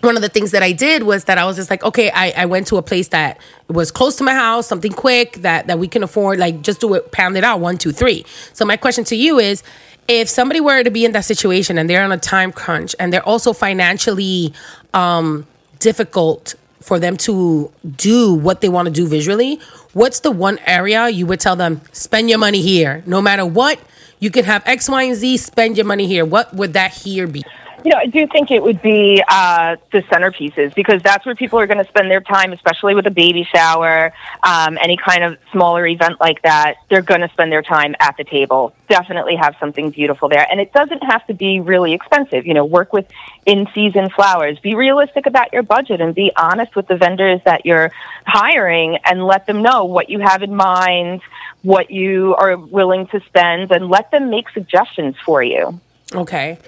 One 0.00 0.14
of 0.14 0.22
the 0.22 0.28
things 0.28 0.52
that 0.52 0.62
I 0.62 0.70
did 0.70 1.02
was 1.02 1.24
that 1.24 1.38
I 1.38 1.44
was 1.44 1.56
just 1.56 1.70
like, 1.70 1.82
okay, 1.82 2.08
I, 2.14 2.30
I 2.36 2.46
went 2.46 2.68
to 2.68 2.76
a 2.76 2.82
place 2.82 3.08
that 3.08 3.40
was 3.66 3.90
close 3.90 4.14
to 4.18 4.22
my 4.22 4.32
house, 4.32 4.68
something 4.68 4.92
quick 4.92 5.38
that 5.38 5.66
that 5.66 5.80
we 5.80 5.88
can 5.88 6.04
afford, 6.04 6.38
like 6.38 6.62
just 6.62 6.80
do 6.80 6.94
it, 6.94 7.10
pound 7.10 7.36
it 7.36 7.42
out, 7.42 7.58
one, 7.58 7.78
two, 7.78 7.90
three. 7.90 8.24
So 8.52 8.64
my 8.64 8.76
question 8.76 9.02
to 9.06 9.16
you 9.16 9.40
is, 9.40 9.64
if 10.06 10.28
somebody 10.28 10.60
were 10.60 10.84
to 10.84 10.90
be 10.92 11.04
in 11.04 11.10
that 11.12 11.24
situation 11.24 11.78
and 11.78 11.90
they're 11.90 12.04
on 12.04 12.12
a 12.12 12.16
time 12.16 12.52
crunch 12.52 12.94
and 13.00 13.12
they're 13.12 13.28
also 13.28 13.52
financially 13.52 14.54
um, 14.94 15.44
difficult 15.80 16.54
for 16.80 16.98
them 16.98 17.16
to 17.18 17.72
do 17.96 18.34
what 18.34 18.60
they 18.60 18.68
want 18.68 18.86
to 18.86 18.92
do 18.92 19.06
visually, 19.06 19.60
what's 19.92 20.20
the 20.20 20.30
one 20.30 20.58
area 20.66 21.08
you 21.08 21.26
would 21.26 21.40
tell 21.40 21.56
them, 21.56 21.80
spend 21.92 22.30
your 22.30 22.38
money 22.38 22.62
here? 22.62 23.02
No 23.06 23.20
matter 23.20 23.44
what, 23.44 23.80
you 24.20 24.30
can 24.30 24.44
have 24.44 24.62
X, 24.66 24.88
Y, 24.88 25.02
and 25.02 25.16
Z, 25.16 25.36
spend 25.38 25.76
your 25.76 25.86
money 25.86 26.06
here. 26.06 26.24
What 26.24 26.54
would 26.54 26.72
that 26.72 26.92
here 26.92 27.26
be? 27.26 27.44
You 27.88 27.94
know, 27.94 28.00
I 28.00 28.06
do 28.06 28.26
think 28.26 28.50
it 28.50 28.62
would 28.62 28.82
be 28.82 29.24
uh, 29.26 29.76
the 29.92 30.02
centerpieces 30.02 30.74
because 30.74 31.00
that's 31.00 31.24
where 31.24 31.34
people 31.34 31.58
are 31.58 31.66
going 31.66 31.82
to 31.82 31.88
spend 31.88 32.10
their 32.10 32.20
time, 32.20 32.52
especially 32.52 32.94
with 32.94 33.06
a 33.06 33.10
baby 33.10 33.44
shower, 33.44 34.12
um, 34.42 34.76
any 34.78 34.98
kind 34.98 35.24
of 35.24 35.38
smaller 35.52 35.86
event 35.86 36.20
like 36.20 36.42
that. 36.42 36.74
They're 36.90 37.00
going 37.00 37.22
to 37.22 37.30
spend 37.30 37.50
their 37.50 37.62
time 37.62 37.96
at 37.98 38.18
the 38.18 38.24
table. 38.24 38.74
Definitely 38.90 39.36
have 39.36 39.56
something 39.58 39.88
beautiful 39.88 40.28
there. 40.28 40.46
And 40.50 40.60
it 40.60 40.70
doesn't 40.74 41.02
have 41.02 41.26
to 41.28 41.32
be 41.32 41.60
really 41.60 41.94
expensive. 41.94 42.46
You 42.46 42.52
know, 42.52 42.66
work 42.66 42.92
with 42.92 43.08
in 43.46 43.66
season 43.74 44.10
flowers. 44.10 44.58
Be 44.58 44.74
realistic 44.74 45.24
about 45.24 45.54
your 45.54 45.62
budget 45.62 46.02
and 46.02 46.14
be 46.14 46.30
honest 46.36 46.76
with 46.76 46.88
the 46.88 46.96
vendors 46.98 47.40
that 47.46 47.64
you're 47.64 47.90
hiring 48.26 48.98
and 49.06 49.26
let 49.26 49.46
them 49.46 49.62
know 49.62 49.86
what 49.86 50.10
you 50.10 50.18
have 50.18 50.42
in 50.42 50.54
mind, 50.54 51.22
what 51.62 51.90
you 51.90 52.34
are 52.34 52.54
willing 52.54 53.06
to 53.06 53.20
spend, 53.20 53.72
and 53.72 53.88
let 53.88 54.10
them 54.10 54.28
make 54.28 54.50
suggestions 54.50 55.16
for 55.24 55.42
you. 55.42 55.80
Okay. 56.14 56.58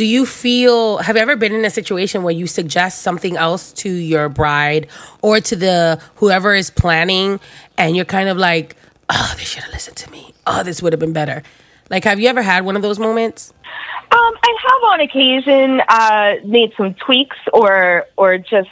Do 0.00 0.06
you 0.06 0.24
feel, 0.24 0.96
have 0.96 1.16
you 1.16 1.20
ever 1.20 1.36
been 1.36 1.52
in 1.52 1.62
a 1.62 1.68
situation 1.68 2.22
where 2.22 2.32
you 2.32 2.46
suggest 2.46 3.02
something 3.02 3.36
else 3.36 3.70
to 3.74 3.90
your 3.90 4.30
bride 4.30 4.86
or 5.20 5.42
to 5.42 5.54
the 5.54 6.00
whoever 6.14 6.54
is 6.54 6.70
planning 6.70 7.38
and 7.76 7.94
you're 7.94 8.06
kind 8.06 8.30
of 8.30 8.38
like, 8.38 8.76
oh, 9.10 9.34
they 9.36 9.44
should 9.44 9.62
have 9.62 9.72
listened 9.74 9.98
to 9.98 10.10
me. 10.10 10.32
Oh, 10.46 10.62
this 10.62 10.82
would 10.82 10.94
have 10.94 11.00
been 11.00 11.12
better. 11.12 11.42
Like, 11.90 12.04
have 12.04 12.18
you 12.18 12.28
ever 12.28 12.40
had 12.40 12.64
one 12.64 12.76
of 12.76 12.80
those 12.80 12.98
moments? 12.98 13.52
Um, 14.10 14.34
I 14.42 14.56
have 14.68 14.82
on 14.90 15.00
occasion 15.00 15.82
uh, 15.86 16.34
made 16.46 16.72
some 16.78 16.94
tweaks 16.94 17.36
or 17.52 18.06
or 18.16 18.38
just 18.38 18.70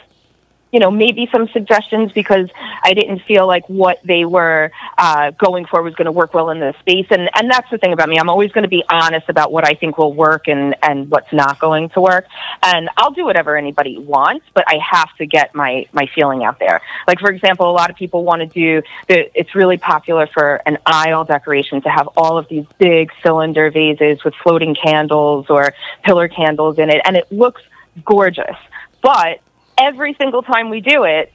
you 0.71 0.79
know, 0.79 0.91
maybe 0.91 1.27
some 1.31 1.47
suggestions 1.49 2.11
because 2.11 2.49
I 2.83 2.93
didn't 2.93 3.19
feel 3.19 3.47
like 3.47 3.67
what 3.67 3.99
they 4.03 4.25
were 4.25 4.71
uh, 4.97 5.31
going 5.31 5.65
for 5.65 5.81
was 5.81 5.95
going 5.95 6.05
to 6.05 6.11
work 6.11 6.33
well 6.33 6.49
in 6.51 6.59
the 6.59 6.73
space. 6.79 7.07
And, 7.09 7.29
and 7.33 7.49
that's 7.49 7.69
the 7.71 7.77
thing 7.77 7.91
about 7.91 8.07
me. 8.09 8.19
I'm 8.19 8.29
always 8.29 8.51
going 8.51 8.63
to 8.63 8.69
be 8.69 8.83
honest 8.89 9.29
about 9.29 9.51
what 9.51 9.65
I 9.65 9.73
think 9.73 9.97
will 9.97 10.13
work 10.13 10.47
and, 10.47 10.75
and 10.83 11.09
what's 11.09 11.31
not 11.33 11.59
going 11.59 11.89
to 11.89 12.01
work. 12.01 12.27
And 12.61 12.89
I'll 12.97 13.11
do 13.11 13.25
whatever 13.25 13.57
anybody 13.57 13.97
wants, 13.97 14.45
but 14.53 14.63
I 14.67 14.77
have 14.77 15.15
to 15.17 15.25
get 15.25 15.55
my, 15.55 15.87
my 15.91 16.07
feeling 16.13 16.43
out 16.43 16.59
there. 16.59 16.81
Like, 17.07 17.19
for 17.19 17.31
example, 17.31 17.69
a 17.69 17.73
lot 17.73 17.89
of 17.89 17.95
people 17.95 18.23
want 18.23 18.41
to 18.41 18.47
do, 18.47 18.83
the, 19.07 19.39
it's 19.39 19.55
really 19.55 19.77
popular 19.77 20.27
for 20.27 20.61
an 20.65 20.77
aisle 20.85 21.25
decoration 21.25 21.81
to 21.81 21.89
have 21.89 22.07
all 22.15 22.37
of 22.37 22.47
these 22.47 22.65
big 22.77 23.11
cylinder 23.23 23.71
vases 23.71 24.23
with 24.23 24.35
floating 24.35 24.75
candles 24.75 25.47
or 25.49 25.73
pillar 26.03 26.27
candles 26.27 26.77
in 26.77 26.89
it. 26.89 27.01
And 27.05 27.17
it 27.17 27.31
looks 27.31 27.61
gorgeous. 28.05 28.55
But 29.01 29.39
every 29.79 30.13
single 30.15 30.43
time 30.43 30.69
we 30.69 30.81
do 30.81 31.03
it, 31.03 31.31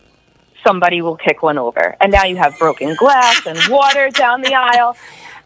somebody 0.64 1.02
will 1.02 1.16
kick 1.16 1.42
one 1.42 1.58
over. 1.58 1.96
And 2.00 2.12
now 2.12 2.24
you 2.24 2.36
have 2.36 2.58
broken 2.58 2.94
glass 2.96 3.46
and 3.46 3.58
water 3.70 4.10
down 4.10 4.42
the 4.42 4.54
aisle. 4.54 4.96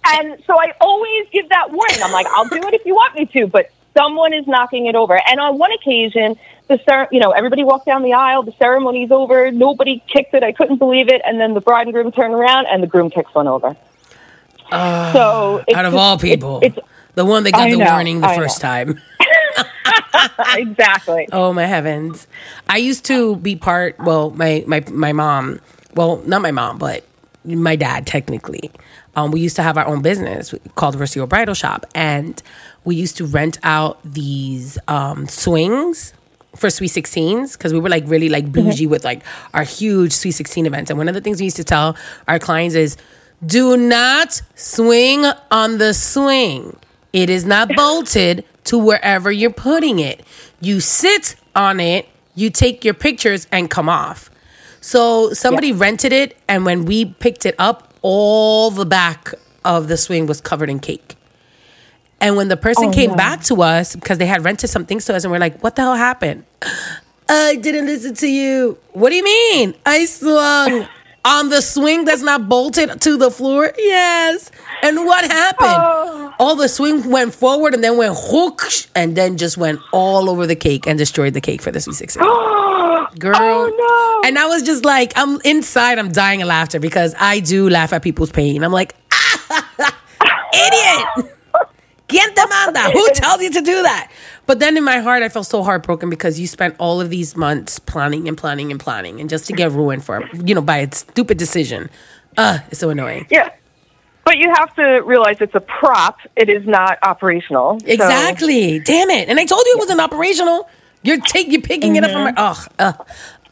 And 0.07 0.43
so 0.47 0.59
I 0.59 0.73
always 0.81 1.27
give 1.33 1.49
that 1.49 1.71
warning. 1.71 2.03
I'm 2.03 2.13
like, 2.13 2.27
I'll 2.27 2.49
do 2.49 2.57
it 2.57 2.75
if 2.75 2.87
you 2.87 2.95
want 2.95 3.15
me 3.15 3.27
to, 3.27 3.47
but 3.47 3.71
someone 3.97 4.33
is 4.33 4.47
knocking 4.47 4.87
it 4.87 4.95
over. 4.95 5.21
And 5.27 5.41
on 5.41 5.59
one 5.59 5.73
occasion, 5.73 6.37
the 6.69 6.81
cer- 6.89 7.09
you 7.11 7.21
know, 7.21 7.33
everybody 7.33 7.65
walked 7.65 7.87
down 7.87 8.03
the 8.03 8.13
aisle, 8.13 8.43
the 8.43 8.55
ceremony's 8.59 9.11
over, 9.11 9.51
nobody 9.51 10.03
kicked 10.07 10.35
it, 10.35 10.43
I 10.43 10.53
couldn't 10.53 10.79
believe 10.79 11.09
it, 11.09 11.21
and 11.25 11.41
then 11.41 11.55
the 11.55 11.61
bride 11.61 11.87
and 11.87 11.93
groom 11.93 12.13
turn 12.13 12.33
around 12.33 12.67
and 12.67 12.83
the 12.83 12.87
groom 12.87 13.11
kicks 13.11 13.35
one 13.35 13.49
over. 13.49 13.77
Uh, 14.71 15.13
so 15.13 15.65
out 15.75 15.85
of 15.85 15.95
just, 15.95 16.03
all 16.03 16.19
people, 16.19 16.61
it's, 16.63 16.77
it's, 16.77 16.87
the 17.15 17.25
one 17.25 17.43
that 17.45 17.53
got 17.53 17.63
I 17.63 17.71
the 17.71 17.79
know, 17.79 17.91
warning 17.91 18.21
the 18.21 18.29
I 18.29 18.37
first 18.37 18.63
know. 18.63 18.69
time. 18.69 19.01
exactly. 20.57 21.29
Oh 21.33 21.53
my 21.53 21.67
heavens! 21.67 22.27
I 22.69 22.79
used 22.79 23.05
to 23.07 23.37
be 23.37 23.57
part. 23.57 23.99
Well, 23.99 24.31
my 24.31 24.65
my 24.67 24.85
my 24.91 25.13
mom. 25.13 25.61
Well, 25.95 26.19
not 26.27 26.43
my 26.43 26.51
mom, 26.51 26.79
but 26.79 27.05
my 27.45 27.77
dad 27.77 28.07
technically. 28.07 28.71
Um, 29.17 29.33
we 29.33 29.41
used 29.41 29.57
to 29.57 29.63
have 29.63 29.77
our 29.77 29.87
own 29.87 30.03
business 30.03 30.55
called 30.77 30.97
Versio 30.97 31.29
Bridal 31.29 31.55
Shop, 31.55 31.87
and 31.95 32.41
we 32.85 32.95
used 32.95 33.17
to 33.17 33.27
rent 33.27 33.59
out 33.65 33.99
these 34.05 34.79
um, 34.87 35.27
swings 35.27 36.13
for 36.55 36.71
Sweet 36.71 36.91
16s 36.91 37.53
because 37.53 37.73
we 37.73 37.79
were 37.79 37.89
like 37.89 38.05
really 38.07 38.29
like 38.29 38.51
bougie 38.51 38.87
with 38.87 39.05
like 39.05 39.23
our 39.55 39.65
huge 39.65 40.13
Sweet 40.13 40.33
16 40.33 40.67
events. 40.67 40.91
And 40.91 40.99
one 40.99 41.09
of 41.09 41.15
the 41.15 41.21
things 41.21 41.41
we 41.41 41.45
used 41.45 41.57
to 41.57 41.65
tell 41.65 41.97
our 42.27 42.39
clients 42.39 42.75
is, 42.75 42.97
do 43.45 43.77
not 43.77 44.41
swing 44.55 45.25
on 45.51 45.79
the 45.79 45.95
swing. 45.95 46.77
It 47.13 47.31
is 47.31 47.45
not 47.45 47.69
bolted 47.75 48.45
to 48.65 48.79
wherever 48.79 49.31
you're 49.33 49.51
putting 49.51 49.99
it. 49.99 50.23
You 50.61 50.81
sit 50.81 51.37
on 51.55 51.81
it, 51.81 52.09
you 52.35 52.51
take 52.51 52.85
your 52.85 52.95
pictures 52.95 53.47
and 53.51 53.71
come 53.71 53.89
off. 53.89 54.31
So 54.81 55.33
somebody 55.33 55.73
rented 55.73 56.13
it, 56.13 56.37
and 56.49 56.65
when 56.65 56.85
we 56.85 57.05
picked 57.07 57.47
it 57.47 57.55
up, 57.59 57.93
all 58.03 58.71
the 58.71 58.87
back 58.87 59.33
of 59.65 59.89
the 59.89 59.97
swing 59.97 60.27
was 60.27 60.41
covered 60.41 60.71
in 60.71 60.79
cake. 60.81 61.17
And 62.21 62.37
when 62.37 62.49
the 62.49 62.57
person 62.57 62.87
Oh, 62.87 62.93
came 62.93 63.11
no. 63.11 63.17
back 63.17 63.43
to 63.45 63.63
us 63.63 63.95
because 63.95 64.19
they 64.19 64.27
had 64.27 64.45
rented 64.45 64.71
some 64.71 64.85
things 64.87 65.05
to 65.07 65.15
us, 65.15 65.25
and 65.25 65.33
we're 65.33 65.39
like, 65.39 65.61
"What 65.63 65.77
the 65.77 65.83
hell 65.83 65.95
happened?" 65.95 66.45
I 67.29 67.57
didn't 67.57 67.87
listen 67.87 68.15
to 68.15 68.27
you. 68.29 68.79
What 68.93 69.11
do 69.11 69.17
you 69.17 69.25
mean? 69.25 69.75
I 69.85 70.05
swung 70.07 70.87
on 71.25 71.49
the 71.49 71.61
swing 71.61 72.05
that's 72.05 72.23
not 72.23 72.49
bolted 72.49 73.01
to 73.03 73.17
the 73.17 73.31
floor. 73.31 73.73
Yes. 73.77 74.51
And 74.83 75.05
what 75.05 75.25
happened? 75.25 75.69
Oh. 75.69 76.35
All 76.39 76.57
the 76.57 76.69
swing 76.69 77.11
went 77.11 77.35
forward 77.35 77.75
and 77.75 77.83
then 77.83 77.97
went 77.97 78.17
whoosh 78.31 78.87
and 78.95 79.17
then 79.17 79.37
just 79.37 79.57
went 79.57 79.81
all 79.93 80.31
over 80.31 80.47
the 80.47 80.57
cake 80.57 80.87
and 80.87 80.97
destroyed 80.99 81.35
the 81.35 81.41
cake 81.41 81.61
for 81.61 81.71
the 81.71 81.81
sweet 81.81 81.97
16. 81.97 82.23
Girl. 83.19 83.35
Oh, 83.37 84.21
no. 84.23 84.29
And 84.29 84.39
I 84.39 84.47
was 84.47 84.63
just 84.63 84.85
like, 84.85 85.13
I'm 85.17 85.41
inside, 85.43 85.99
I'm 85.99 86.13
dying 86.13 86.43
of 86.43 86.49
laughter 86.49 86.79
because 86.79 87.15
I 87.19 87.41
do 87.41 87.69
laugh 87.69 87.93
at 87.93 88.03
people's 88.03 88.31
pain. 88.31 88.63
I'm 88.63 88.73
like, 88.73 88.95
idiot. 90.53 91.35
¿Quién 92.09 92.35
te 92.35 92.47
manda? 92.47 92.91
Who 92.91 93.09
tells 93.15 93.43
you 93.43 93.51
to 93.53 93.61
do 93.61 93.83
that? 93.83 94.11
But 94.47 94.61
then 94.61 94.77
in 94.77 94.85
my 94.85 94.99
heart, 94.99 95.23
I 95.23 95.29
felt 95.29 95.47
so 95.47 95.63
heartbroken 95.63 96.09
because 96.09 96.41
you 96.41 96.47
spent 96.47 96.75
all 96.79 97.01
of 97.01 97.11
these 97.11 97.37
months 97.37 97.79
planning 97.79 98.27
and 98.29 98.37
planning 98.37 98.71
and 98.71 98.81
planning, 98.81 99.21
and 99.21 99.29
just 99.29 99.47
to 99.47 99.53
get 99.53 99.73
ruined 99.73 100.05
for, 100.05 100.27
you 100.45 100.55
know, 100.55 100.63
by 100.63 100.79
a 100.79 100.93
stupid 100.95 101.37
decision. 101.39 101.91
Uh, 102.37 102.59
it's 102.71 102.81
so 102.81 102.89
annoying. 102.91 103.27
Yeah. 103.31 103.51
But 104.25 104.39
you 104.39 104.51
have 104.55 104.75
to 104.77 105.03
realize 105.05 105.37
it's 105.41 105.55
a 105.55 105.61
prop. 105.61 106.19
It 106.37 106.49
is 106.49 106.67
not 106.67 106.99
operational. 107.03 107.79
So- 107.81 107.87
Exactly. 107.87 108.79
Damn 108.79 109.11
it. 109.11 109.29
And 109.29 109.39
I 109.39 109.45
told 109.45 109.63
you 109.67 109.73
it 109.77 109.79
wasn't 109.79 110.01
operational. 110.01 110.69
You're 111.03 111.21
taking, 111.21 111.53
you're 111.53 111.63
picking 111.63 111.97
it 111.97 112.05
up 112.05 112.11
from 112.11 112.25
my, 112.25 112.35
ugh, 112.37 112.69
uh, 112.79 112.93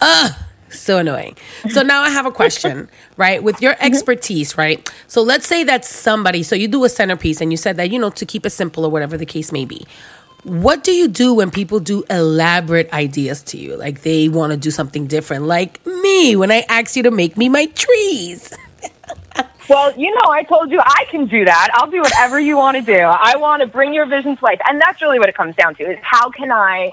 uh, 0.01 0.29
so 0.71 0.99
annoying. 0.99 1.37
So 1.71 1.83
now 1.83 2.03
I 2.03 2.11
have 2.11 2.27
a 2.27 2.31
question, 2.31 2.89
right? 3.17 3.43
With 3.43 3.61
your 3.61 3.75
mm-hmm. 3.75 3.85
expertise, 3.85 4.57
right? 4.57 4.89
So 5.07 5.23
let's 5.23 5.47
say 5.47 5.65
that 5.65 5.85
somebody, 5.85 6.43
so 6.43 6.55
you 6.55 6.69
do 6.69 6.85
a 6.85 6.89
centerpiece 6.89 7.41
and 7.41 7.51
you 7.51 7.57
said 7.57 7.77
that, 7.77 7.91
you 7.91 7.99
know, 7.99 8.11
to 8.11 8.27
keep 8.27 8.47
it 8.47 8.51
simple 8.51 8.85
or 8.85 8.91
whatever 8.91 9.17
the 9.17 9.27
case 9.27 9.53
may 9.53 9.65
be. 9.65 9.87
What 10.45 10.85
do 10.85 10.93
you 10.93 11.09
do 11.09 11.35
when 11.35 11.51
people 11.51 11.81
do 11.81 12.05
elaborate 12.09 12.93
ideas 12.93 13.43
to 13.45 13.59
you? 13.59 13.77
Like 13.77 14.03
they 14.03 14.29
want 14.29 14.53
to 14.53 14.57
do 14.57 14.71
something 14.71 15.07
different, 15.09 15.45
like 15.45 15.85
me 15.85 16.37
when 16.37 16.53
I 16.53 16.65
asked 16.69 16.97
you 16.97 17.03
to 17.03 17.11
make 17.11 17.37
me 17.37 17.49
my 17.49 17.67
trees. 17.67 18.53
Well, 19.69 19.93
you 19.99 20.15
know, 20.15 20.31
I 20.31 20.45
told 20.45 20.71
you 20.71 20.81
I 20.81 21.07
can 21.11 21.27
do 21.27 21.45
that. 21.45 21.71
I'll 21.75 21.91
do 21.91 22.01
whatever 22.01 22.39
you 22.39 22.57
want 22.57 22.77
to 22.77 22.83
do. 22.83 22.99
I 22.99 23.35
want 23.37 23.63
to 23.63 23.67
bring 23.67 23.93
your 23.93 24.07
vision 24.07 24.37
to 24.37 24.45
life. 24.45 24.61
And 24.69 24.81
that's 24.81 25.03
really 25.03 25.19
what 25.19 25.29
it 25.29 25.35
comes 25.35 25.57
down 25.57 25.75
to 25.77 25.91
is 25.91 25.99
how 26.03 26.31
can 26.31 26.53
I 26.53 26.93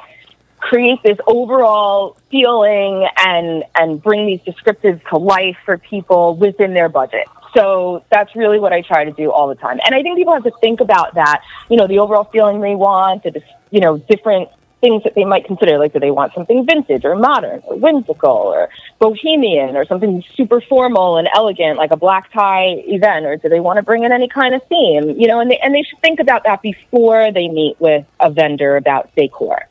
create 0.70 1.04
this 1.04 1.18
overall 1.28 2.18
feeling 2.32 3.08
and 3.18 3.64
and 3.76 4.02
bring 4.02 4.26
these 4.26 4.40
descriptives 4.42 5.06
to 5.10 5.18
life 5.18 5.58
for 5.66 5.78
people 5.78 6.36
within 6.36 6.74
their 6.74 6.90
budget. 6.90 7.28
So 7.54 8.04
that's 8.10 8.36
really 8.36 8.60
what 8.60 8.74
I 8.74 8.82
try 8.82 9.04
to 9.04 9.12
do 9.12 9.32
all 9.32 9.48
the 9.48 9.56
time. 9.56 9.80
And 9.86 9.94
I 9.94 10.02
think 10.02 10.18
people 10.18 10.34
have 10.34 10.44
to 10.44 10.54
think 10.62 10.80
about 10.80 11.16
that, 11.16 11.44
you 11.70 11.78
know, 11.78 11.86
the 11.86 12.00
overall 12.00 12.24
feeling 12.24 12.62
they 12.62 12.76
want, 12.76 13.24
the 13.24 13.44
you 13.72 13.82
know, 13.82 13.98
different 13.98 14.50
things 14.80 15.04
that 15.04 15.16
they 15.16 15.24
might 15.24 15.46
consider 15.46 15.78
like 15.78 15.94
do 15.94 16.00
they 16.00 16.12
want 16.12 16.34
something 16.34 16.66
vintage 16.66 17.06
or 17.06 17.16
modern 17.16 17.62
or 17.66 17.78
whimsical 17.78 18.30
or 18.30 18.70
bohemian 19.00 19.78
or 19.78 19.86
something 19.86 20.22
super 20.36 20.60
formal 20.60 21.18
and 21.18 21.30
elegant 21.34 21.78
like 21.78 21.92
a 21.92 21.96
black 21.96 22.30
tie 22.34 22.84
event 22.88 23.26
or 23.26 23.38
do 23.38 23.48
they 23.48 23.62
want 23.62 23.78
to 23.78 23.84
bring 23.84 24.04
in 24.04 24.12
any 24.12 24.28
kind 24.28 24.54
of 24.54 24.62
theme 24.68 25.12
you 25.12 25.26
know 25.26 25.40
and 25.40 25.50
they 25.50 25.58
and 25.60 25.74
they 25.74 25.84
should 25.84 26.02
think 26.02 26.20
about 26.20 26.44
that 26.44 26.62
before 26.62 27.32
they 27.32 27.48
meet 27.48 27.80
with 27.80 28.06
a 28.20 28.30
vendor 28.30 28.76
about 28.76 29.10
decor 29.16 29.70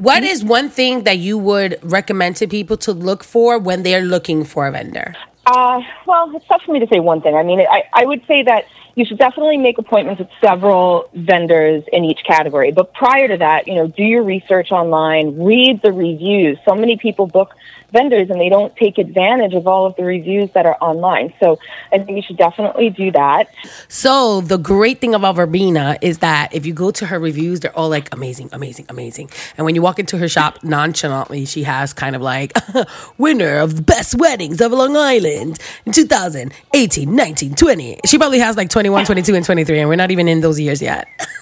What 0.00 0.22
is 0.22 0.42
one 0.42 0.70
thing 0.70 1.04
that 1.04 1.18
you 1.18 1.36
would 1.36 1.78
recommend 1.82 2.36
to 2.36 2.46
people 2.46 2.78
to 2.78 2.92
look 2.94 3.22
for 3.22 3.58
when 3.58 3.82
they're 3.82 4.00
looking 4.00 4.44
for 4.44 4.66
a 4.66 4.72
vendor? 4.72 5.14
Uh, 5.44 5.82
well, 6.06 6.34
it's 6.34 6.46
tough 6.46 6.62
for 6.62 6.72
me 6.72 6.80
to 6.80 6.86
say 6.90 7.00
one 7.00 7.20
thing. 7.20 7.34
I 7.34 7.42
mean, 7.42 7.60
I, 7.60 7.82
I 7.92 8.06
would 8.06 8.26
say 8.26 8.42
that 8.44 8.64
you 8.94 9.04
should 9.04 9.18
definitely 9.18 9.58
make 9.58 9.76
appointments 9.76 10.20
with 10.20 10.30
several 10.40 11.10
vendors 11.12 11.84
in 11.92 12.06
each 12.06 12.20
category. 12.26 12.72
But 12.72 12.94
prior 12.94 13.28
to 13.28 13.36
that, 13.36 13.68
you 13.68 13.74
know, 13.74 13.88
do 13.88 14.02
your 14.02 14.22
research 14.22 14.72
online, 14.72 15.38
read 15.38 15.82
the 15.82 15.92
reviews. 15.92 16.56
So 16.64 16.74
many 16.74 16.96
people 16.96 17.26
book 17.26 17.54
vendors 17.90 18.30
and 18.30 18.40
they 18.40 18.48
don't 18.48 18.74
take 18.76 18.98
advantage 18.98 19.54
of 19.54 19.66
all 19.66 19.86
of 19.86 19.96
the 19.96 20.04
reviews 20.04 20.50
that 20.52 20.66
are 20.66 20.76
online. 20.80 21.32
So 21.40 21.58
I 21.92 21.98
think 21.98 22.16
you 22.16 22.22
should 22.22 22.36
definitely 22.36 22.90
do 22.90 23.10
that. 23.12 23.52
So 23.88 24.40
the 24.40 24.58
great 24.58 25.00
thing 25.00 25.14
about 25.14 25.36
Verbena 25.36 25.98
is 26.00 26.18
that 26.18 26.54
if 26.54 26.66
you 26.66 26.72
go 26.72 26.90
to 26.92 27.06
her 27.06 27.18
reviews, 27.18 27.60
they're 27.60 27.76
all 27.76 27.88
like 27.88 28.12
amazing, 28.14 28.50
amazing, 28.52 28.86
amazing. 28.88 29.30
And 29.56 29.64
when 29.64 29.74
you 29.74 29.82
walk 29.82 29.98
into 29.98 30.18
her 30.18 30.28
shop 30.28 30.62
nonchalantly, 30.62 31.44
she 31.44 31.62
has 31.64 31.92
kind 31.92 32.16
of 32.16 32.22
like 32.22 32.52
winner 33.18 33.58
of 33.58 33.76
the 33.76 33.82
best 33.82 34.16
weddings 34.16 34.60
of 34.60 34.72
Long 34.72 34.96
Island 34.96 35.58
in 35.86 35.92
2018, 35.92 37.14
19, 37.14 37.54
20. 37.54 38.00
She 38.06 38.18
probably 38.18 38.38
has 38.38 38.56
like 38.56 38.70
21, 38.70 39.04
22, 39.06 39.34
and 39.34 39.44
23, 39.44 39.80
and 39.80 39.88
we're 39.88 39.96
not 39.96 40.10
even 40.10 40.28
in 40.28 40.40
those 40.40 40.58
years 40.58 40.80
yet. 40.82 41.08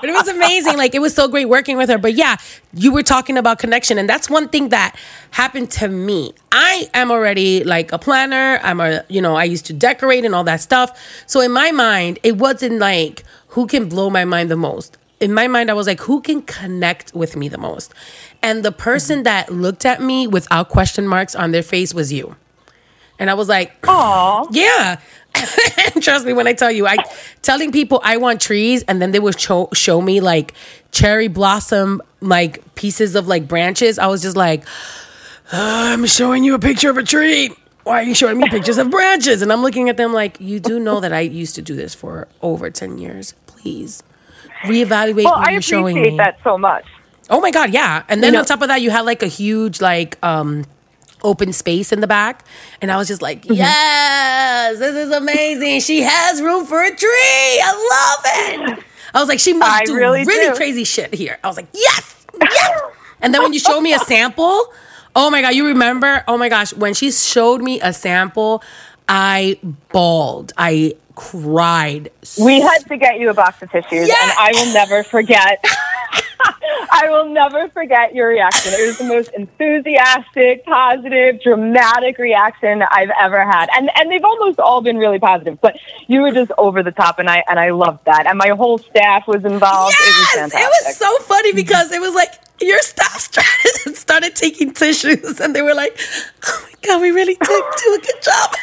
but 0.00 0.04
it 0.04 0.12
was 0.12 0.28
amazing. 0.28 0.76
Like 0.76 0.94
it 0.94 1.00
was 1.00 1.14
so 1.14 1.28
great 1.28 1.46
working 1.46 1.76
with 1.76 1.88
her. 1.88 1.98
But 1.98 2.14
yeah, 2.14 2.36
you 2.72 2.92
were 2.92 3.02
talking 3.02 3.36
about 3.36 3.58
connection, 3.58 3.98
and 3.98 4.08
that's 4.08 4.30
one 4.30 4.48
thing 4.48 4.70
that 4.70 4.96
happened 5.30 5.70
to 5.72 5.88
me. 5.88 6.34
I 6.52 6.88
am 6.94 7.10
already 7.10 7.64
like 7.64 7.92
a 7.92 7.98
planner. 7.98 8.60
I'm 8.62 8.80
a 8.80 9.04
you 9.08 9.20
know 9.20 9.36
I 9.36 9.44
used 9.44 9.66
to 9.66 9.72
decorate 9.72 10.24
and 10.24 10.34
all 10.34 10.44
that 10.44 10.60
stuff. 10.60 10.98
So 11.26 11.40
in 11.40 11.52
my 11.52 11.72
mind, 11.72 12.18
it 12.22 12.36
wasn't 12.36 12.78
like 12.78 13.24
who 13.48 13.66
can 13.66 13.88
blow 13.88 14.10
my 14.10 14.24
mind 14.24 14.50
the 14.50 14.56
most. 14.56 14.96
In 15.20 15.34
my 15.34 15.48
mind, 15.48 15.68
I 15.68 15.74
was 15.74 15.88
like, 15.88 16.00
who 16.00 16.20
can 16.20 16.42
connect 16.42 17.12
with 17.12 17.34
me 17.34 17.48
the 17.48 17.58
most? 17.58 17.92
And 18.40 18.64
the 18.64 18.70
person 18.70 19.16
mm-hmm. 19.16 19.24
that 19.24 19.52
looked 19.52 19.84
at 19.84 20.00
me 20.00 20.28
without 20.28 20.68
question 20.68 21.08
marks 21.08 21.34
on 21.34 21.50
their 21.50 21.64
face 21.64 21.92
was 21.92 22.12
you. 22.12 22.36
And 23.18 23.28
I 23.30 23.34
was 23.34 23.48
like, 23.48 23.72
Aw. 23.88 24.46
yeah. 24.52 25.00
Trust 26.00 26.24
me 26.26 26.32
when 26.32 26.46
I 26.46 26.52
tell 26.52 26.70
you, 26.70 26.86
I 26.86 26.96
telling 27.42 27.70
people 27.72 28.00
I 28.04 28.16
want 28.16 28.40
trees, 28.40 28.82
and 28.88 29.00
then 29.00 29.10
they 29.12 29.18
would 29.20 29.38
show 29.38 29.68
show 29.72 30.00
me 30.00 30.20
like 30.20 30.54
cherry 30.90 31.28
blossom 31.28 32.02
like 32.20 32.74
pieces 32.74 33.14
of 33.14 33.28
like 33.28 33.46
branches. 33.46 33.98
I 33.98 34.06
was 34.06 34.22
just 34.22 34.36
like, 34.36 34.64
"Uh, 35.52 35.92
I'm 35.92 36.06
showing 36.06 36.44
you 36.44 36.54
a 36.54 36.58
picture 36.58 36.90
of 36.90 36.96
a 36.96 37.02
tree. 37.04 37.50
Why 37.84 38.00
are 38.00 38.04
you 38.04 38.14
showing 38.14 38.38
me 38.38 38.48
pictures 38.48 38.78
of 38.78 38.90
branches? 38.90 39.40
And 39.42 39.52
I'm 39.52 39.62
looking 39.62 39.88
at 39.88 39.96
them 39.96 40.12
like, 40.12 40.36
you 40.40 40.60
do 40.60 40.78
know 40.78 41.00
that 41.00 41.12
I 41.12 41.20
used 41.20 41.54
to 41.54 41.62
do 41.62 41.74
this 41.74 41.94
for 41.94 42.28
over 42.42 42.68
ten 42.70 42.98
years. 42.98 43.34
Please 43.46 44.02
reevaluate 44.64 45.24
Well, 45.24 45.34
what 45.34 45.48
I 45.48 45.52
you're 45.52 45.62
showing 45.62 45.96
appreciate 45.98 46.12
me. 46.12 46.16
that 46.18 46.38
so 46.44 46.58
much. 46.58 46.84
Oh 47.30 47.40
my 47.40 47.50
god, 47.50 47.72
yeah. 47.72 48.02
And 48.08 48.22
then 48.22 48.28
You 48.28 48.32
know- 48.34 48.38
on 48.40 48.44
top 48.46 48.62
of 48.62 48.68
that, 48.68 48.80
you 48.82 48.90
had 48.90 49.02
like 49.04 49.22
a 49.22 49.26
huge 49.28 49.80
like 49.80 50.18
um 50.24 50.64
open 51.24 51.52
space 51.52 51.92
in 51.92 52.00
the 52.00 52.06
back, 52.06 52.44
and 52.80 52.90
I 52.90 52.96
was 52.96 53.08
just 53.08 53.22
like, 53.22 53.42
Mm-hmm. 53.42 53.54
yes, 53.54 54.78
this 54.78 54.94
is 54.94 55.10
amazing. 55.10 55.80
She 55.80 56.02
has 56.02 56.40
room 56.42 56.64
for 56.66 56.82
a 56.82 56.90
tree. 56.94 57.08
I 57.08 57.72
love 58.70 58.76
it. 58.78 58.84
I 59.14 59.20
was 59.20 59.28
like, 59.28 59.40
she 59.40 59.52
must 59.52 59.82
I 59.82 59.84
do 59.84 59.94
really 59.96 60.24
really 60.24 60.50
do. 60.50 60.56
crazy 60.56 60.84
shit 60.84 61.14
here. 61.14 61.38
I 61.42 61.46
was 61.48 61.56
like, 61.56 61.68
yes, 61.72 62.26
yes. 62.40 62.80
and 63.20 63.32
then 63.34 63.42
when 63.42 63.52
you 63.52 63.58
showed 63.58 63.80
me 63.80 63.92
a 63.94 63.98
sample, 63.98 64.72
oh 65.16 65.30
my 65.30 65.40
god, 65.40 65.54
you 65.54 65.66
remember? 65.66 66.22
Oh 66.28 66.36
my 66.38 66.48
gosh, 66.48 66.72
when 66.74 66.94
she 66.94 67.10
showed 67.10 67.62
me 67.62 67.80
a 67.80 67.92
sample, 67.92 68.62
I 69.08 69.58
bawled. 69.92 70.52
I 70.58 70.94
cried. 71.18 72.10
We 72.40 72.60
had 72.60 72.78
to 72.86 72.96
get 72.96 73.18
you 73.18 73.28
a 73.28 73.34
box 73.34 73.60
of 73.60 73.70
tissues, 73.72 74.06
Yes! 74.06 74.22
and 74.22 74.32
I 74.38 74.52
will 74.52 74.72
never 74.72 75.02
forget. 75.02 75.64
I 76.90 77.08
will 77.10 77.28
never 77.28 77.68
forget 77.70 78.14
your 78.14 78.28
reaction. 78.28 78.72
It 78.72 78.86
was 78.86 78.98
the 78.98 79.04
most 79.04 79.30
enthusiastic, 79.36 80.64
positive, 80.64 81.42
dramatic 81.42 82.18
reaction 82.18 82.82
I've 82.92 83.10
ever 83.20 83.44
had, 83.44 83.68
and 83.74 83.90
and 83.96 84.08
they've 84.10 84.24
almost 84.24 84.60
all 84.60 84.80
been 84.80 84.96
really 84.96 85.18
positive. 85.18 85.60
But 85.60 85.76
you 86.06 86.20
were 86.22 86.30
just 86.30 86.52
over 86.56 86.84
the 86.84 86.92
top, 86.92 87.18
and 87.18 87.28
I 87.28 87.42
and 87.48 87.58
I 87.58 87.70
loved 87.70 88.04
that. 88.04 88.26
And 88.28 88.38
my 88.38 88.50
whole 88.50 88.78
staff 88.78 89.26
was 89.26 89.44
involved. 89.44 89.96
it 89.98 90.06
was 90.06 90.16
Yes, 90.18 90.34
fantastic. 90.36 90.60
it 90.60 90.86
was 90.86 90.96
so 90.96 91.18
funny 91.24 91.52
because 91.52 91.90
it 91.90 92.00
was 92.00 92.14
like 92.14 92.32
your 92.60 92.78
staff 92.78 93.18
started, 93.30 93.96
started 93.96 94.36
taking 94.36 94.72
tissues 94.72 95.40
and 95.40 95.54
they 95.56 95.62
were 95.62 95.74
like, 95.74 95.98
"Oh 96.46 96.60
my 96.62 96.74
god, 96.86 97.02
we 97.02 97.10
really 97.10 97.34
did 97.34 97.64
do 97.84 97.94
a 97.94 97.98
good 97.98 98.22
job." 98.22 98.54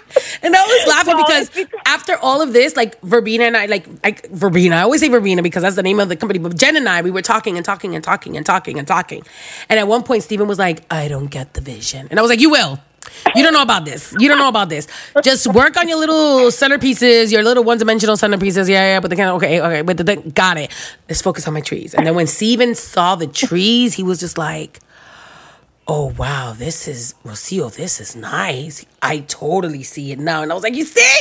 and 0.42 0.54
I 0.54 0.66
was 0.66 0.88
laughing 0.88 1.14
Well, 1.16 1.24
because 1.26 1.50
because- 1.50 1.80
after 1.86 2.16
all 2.18 2.40
of 2.42 2.52
this, 2.52 2.76
like 2.76 3.00
Verbena 3.02 3.44
and 3.44 3.56
I, 3.56 3.66
like 3.66 3.86
I, 4.04 4.16
Verbena, 4.30 4.76
I 4.76 4.82
always 4.82 5.00
say 5.00 5.08
Verbena 5.08 5.42
because 5.42 5.62
that's 5.62 5.76
the 5.76 5.82
name 5.82 6.00
of 6.00 6.08
the 6.08 6.16
company. 6.16 6.38
But 6.38 6.56
Jen 6.56 6.76
and 6.76 6.88
I, 6.88 7.02
we 7.02 7.10
were 7.10 7.22
talking 7.22 7.56
and 7.56 7.64
talking 7.64 7.94
and 7.94 8.04
talking 8.04 8.36
and 8.36 8.44
talking 8.46 8.78
and 8.78 8.86
talking. 8.86 9.22
And 9.68 9.78
at 9.78 9.88
one 9.88 10.02
point, 10.02 10.22
Stephen 10.22 10.46
was 10.48 10.58
like, 10.58 10.82
"I 10.90 11.08
don't 11.08 11.26
get 11.28 11.54
the 11.54 11.60
vision," 11.60 12.08
and 12.10 12.18
I 12.18 12.22
was 12.22 12.30
like, 12.30 12.40
"You 12.40 12.50
will." 12.50 12.78
You 13.34 13.42
don't 13.42 13.54
know 13.54 13.62
about 13.62 13.86
this. 13.86 14.14
You 14.18 14.28
don't 14.28 14.36
know 14.38 14.48
about 14.50 14.68
this. 14.68 14.86
Just 15.22 15.46
work 15.46 15.78
on 15.78 15.88
your 15.88 15.96
little 15.98 16.48
centerpieces, 16.50 17.32
your 17.32 17.42
little 17.42 17.64
one-dimensional 17.64 18.16
centerpieces. 18.16 18.68
Yeah, 18.68 18.84
yeah, 18.94 19.00
but 19.00 19.08
the 19.08 19.16
kind 19.16 19.30
of 19.30 19.36
okay, 19.36 19.60
okay, 19.62 19.82
but 19.82 19.96
the 19.96 20.04
thing, 20.04 20.30
got 20.34 20.58
it. 20.58 20.70
Let's 21.08 21.22
focus 21.22 21.48
on 21.48 21.54
my 21.54 21.62
trees. 21.62 21.94
And 21.94 22.06
then 22.06 22.14
when 22.14 22.26
Steven 22.26 22.74
saw 22.74 23.14
the 23.16 23.26
trees, 23.26 23.94
he 23.94 24.02
was 24.02 24.20
just 24.20 24.36
like, 24.36 24.80
"Oh 25.88 26.12
wow, 26.18 26.54
this 26.56 26.86
is 26.86 27.14
Rocio. 27.24 27.74
This 27.74 28.00
is 28.00 28.14
nice. 28.14 28.86
I 29.02 29.20
totally 29.20 29.82
see 29.82 30.12
it 30.12 30.18
now." 30.18 30.42
And 30.42 30.52
I 30.52 30.54
was 30.54 30.62
like, 30.62 30.76
"You 30.76 30.84
see?" 30.84 31.20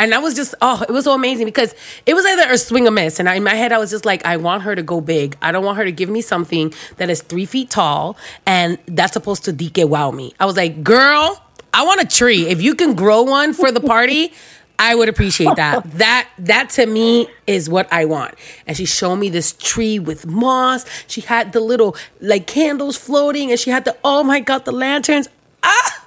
And 0.00 0.12
that 0.12 0.22
was 0.22 0.34
just 0.34 0.54
oh, 0.62 0.82
it 0.88 0.92
was 0.92 1.04
so 1.04 1.12
amazing 1.12 1.44
because 1.44 1.74
it 2.06 2.14
was 2.14 2.24
either 2.24 2.50
a 2.50 2.56
swing 2.56 2.88
or 2.88 2.90
miss. 2.90 3.20
And 3.20 3.28
I, 3.28 3.34
in 3.34 3.44
my 3.44 3.54
head, 3.54 3.70
I 3.70 3.76
was 3.76 3.90
just 3.90 4.06
like, 4.06 4.24
I 4.24 4.38
want 4.38 4.62
her 4.62 4.74
to 4.74 4.82
go 4.82 5.02
big. 5.02 5.36
I 5.42 5.52
don't 5.52 5.62
want 5.62 5.76
her 5.76 5.84
to 5.84 5.92
give 5.92 6.08
me 6.08 6.22
something 6.22 6.72
that 6.96 7.10
is 7.10 7.20
three 7.20 7.44
feet 7.44 7.68
tall 7.68 8.16
and 8.46 8.78
that's 8.86 9.12
supposed 9.12 9.44
to 9.44 9.52
DK 9.52 9.86
wow 9.86 10.10
me. 10.10 10.32
I 10.40 10.46
was 10.46 10.56
like, 10.56 10.82
girl, 10.82 11.44
I 11.74 11.84
want 11.84 12.00
a 12.00 12.06
tree. 12.06 12.46
If 12.48 12.62
you 12.62 12.74
can 12.74 12.94
grow 12.94 13.22
one 13.22 13.52
for 13.52 13.70
the 13.70 13.80
party, 13.80 14.32
I 14.80 14.94
would 14.94 15.08
appreciate 15.08 15.56
that. 15.56 15.84
That 16.00 16.28
that 16.38 16.70
to 16.70 16.86
me 16.86 17.28
is 17.46 17.68
what 17.68 17.92
I 17.92 18.06
want. 18.06 18.34
And 18.66 18.76
she 18.76 18.86
showed 18.86 19.16
me 19.16 19.28
this 19.28 19.52
tree 19.52 19.98
with 19.98 20.26
moss. 20.26 20.86
She 21.06 21.20
had 21.20 21.52
the 21.52 21.60
little 21.60 21.94
like 22.20 22.46
candles 22.46 22.96
floating, 22.96 23.50
and 23.50 23.60
she 23.60 23.70
had 23.70 23.84
the 23.84 23.96
oh 24.02 24.24
my 24.24 24.40
god, 24.40 24.64
the 24.64 24.72
lanterns. 24.72 25.28
Ah, 25.62 26.06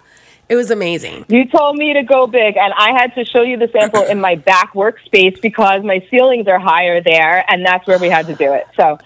it 0.49 0.55
was 0.55 0.71
amazing. 0.71 1.25
You 1.29 1.45
told 1.45 1.77
me 1.77 1.93
to 1.93 2.03
go 2.03 2.25
big, 2.25 2.57
and 2.57 2.73
I 2.75 2.91
had 2.99 3.13
to 3.15 3.23
show 3.23 3.43
you 3.43 3.57
the 3.57 3.69
sample 3.71 4.03
in 4.03 4.19
my 4.19 4.36
back 4.36 4.73
workspace 4.73 5.39
because 5.41 5.83
my 5.83 6.05
ceilings 6.09 6.47
are 6.47 6.59
higher 6.59 7.01
there, 7.01 7.45
and 7.51 7.63
that's 7.63 7.86
where 7.88 7.99
we 7.99 8.09
had 8.09 8.25
to 8.27 8.36
do 8.36 8.51
it. 8.53 8.65
So, 8.75 8.97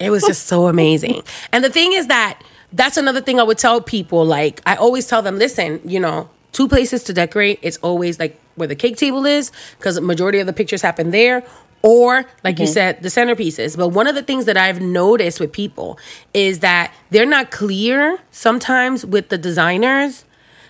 It 0.00 0.10
was 0.10 0.24
just 0.24 0.46
so 0.46 0.66
amazing. 0.66 1.22
And 1.52 1.62
the 1.62 1.70
thing 1.70 1.92
is 1.92 2.08
that 2.08 2.42
that's 2.72 2.96
another 2.96 3.20
thing 3.20 3.38
I 3.38 3.44
would 3.44 3.58
tell 3.58 3.80
people. 3.80 4.24
Like 4.24 4.60
I 4.66 4.74
always 4.76 5.06
tell 5.06 5.22
them, 5.22 5.38
listen, 5.38 5.80
you 5.84 6.00
know, 6.00 6.28
two 6.52 6.68
places 6.68 7.02
to 7.04 7.12
decorate. 7.12 7.58
It's 7.62 7.78
always 7.78 8.18
like 8.18 8.38
where 8.54 8.68
the 8.68 8.76
cake 8.76 8.96
table 8.96 9.26
is, 9.26 9.50
because 9.78 10.00
majority 10.00 10.38
of 10.38 10.46
the 10.46 10.52
pictures 10.52 10.82
happen 10.82 11.10
there. 11.10 11.42
Or, 11.84 12.24
like 12.44 12.60
you 12.60 12.68
said, 12.68 13.02
the 13.02 13.08
centerpieces. 13.08 13.76
But 13.76 13.88
one 13.88 14.06
of 14.06 14.14
the 14.14 14.22
things 14.22 14.44
that 14.44 14.56
I've 14.56 14.80
noticed 14.80 15.40
with 15.40 15.50
people 15.50 15.98
is 16.32 16.60
that 16.60 16.94
they're 17.10 17.26
not 17.26 17.50
clear 17.50 18.20
sometimes 18.30 19.04
with 19.04 19.30
the 19.30 19.36
designers. 19.36 20.24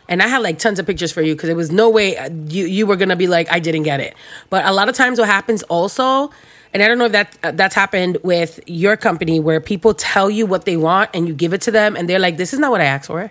And 0.08 0.22
I 0.22 0.28
had 0.28 0.38
like 0.38 0.58
tons 0.58 0.78
of 0.78 0.86
pictures 0.86 1.12
for 1.12 1.20
you 1.20 1.34
because 1.34 1.48
there 1.48 1.56
was 1.56 1.70
no 1.70 1.90
way 1.90 2.16
uh, 2.16 2.30
you 2.48 2.64
you 2.64 2.86
were 2.86 2.96
gonna 2.96 3.16
be 3.16 3.26
like 3.26 3.50
I 3.52 3.60
didn't 3.60 3.82
get 3.82 4.00
it. 4.00 4.14
But 4.48 4.64
a 4.64 4.72
lot 4.72 4.88
of 4.88 4.94
times, 4.94 5.18
what 5.18 5.28
happens 5.28 5.62
also, 5.64 6.30
and 6.72 6.82
I 6.82 6.88
don't 6.88 6.98
know 6.98 7.06
if 7.06 7.12
that 7.12 7.38
uh, 7.42 7.50
that's 7.52 7.74
happened 7.74 8.16
with 8.22 8.58
your 8.66 8.96
company, 8.96 9.38
where 9.38 9.60
people 9.60 9.94
tell 9.94 10.30
you 10.30 10.46
what 10.46 10.64
they 10.64 10.76
want 10.76 11.10
and 11.14 11.28
you 11.28 11.34
give 11.34 11.52
it 11.52 11.60
to 11.62 11.70
them, 11.70 11.94
and 11.94 12.08
they're 12.08 12.18
like, 12.18 12.36
"This 12.36 12.52
is 12.52 12.58
not 12.58 12.70
what 12.70 12.80
I 12.80 12.86
asked 12.86 13.06
for." 13.06 13.30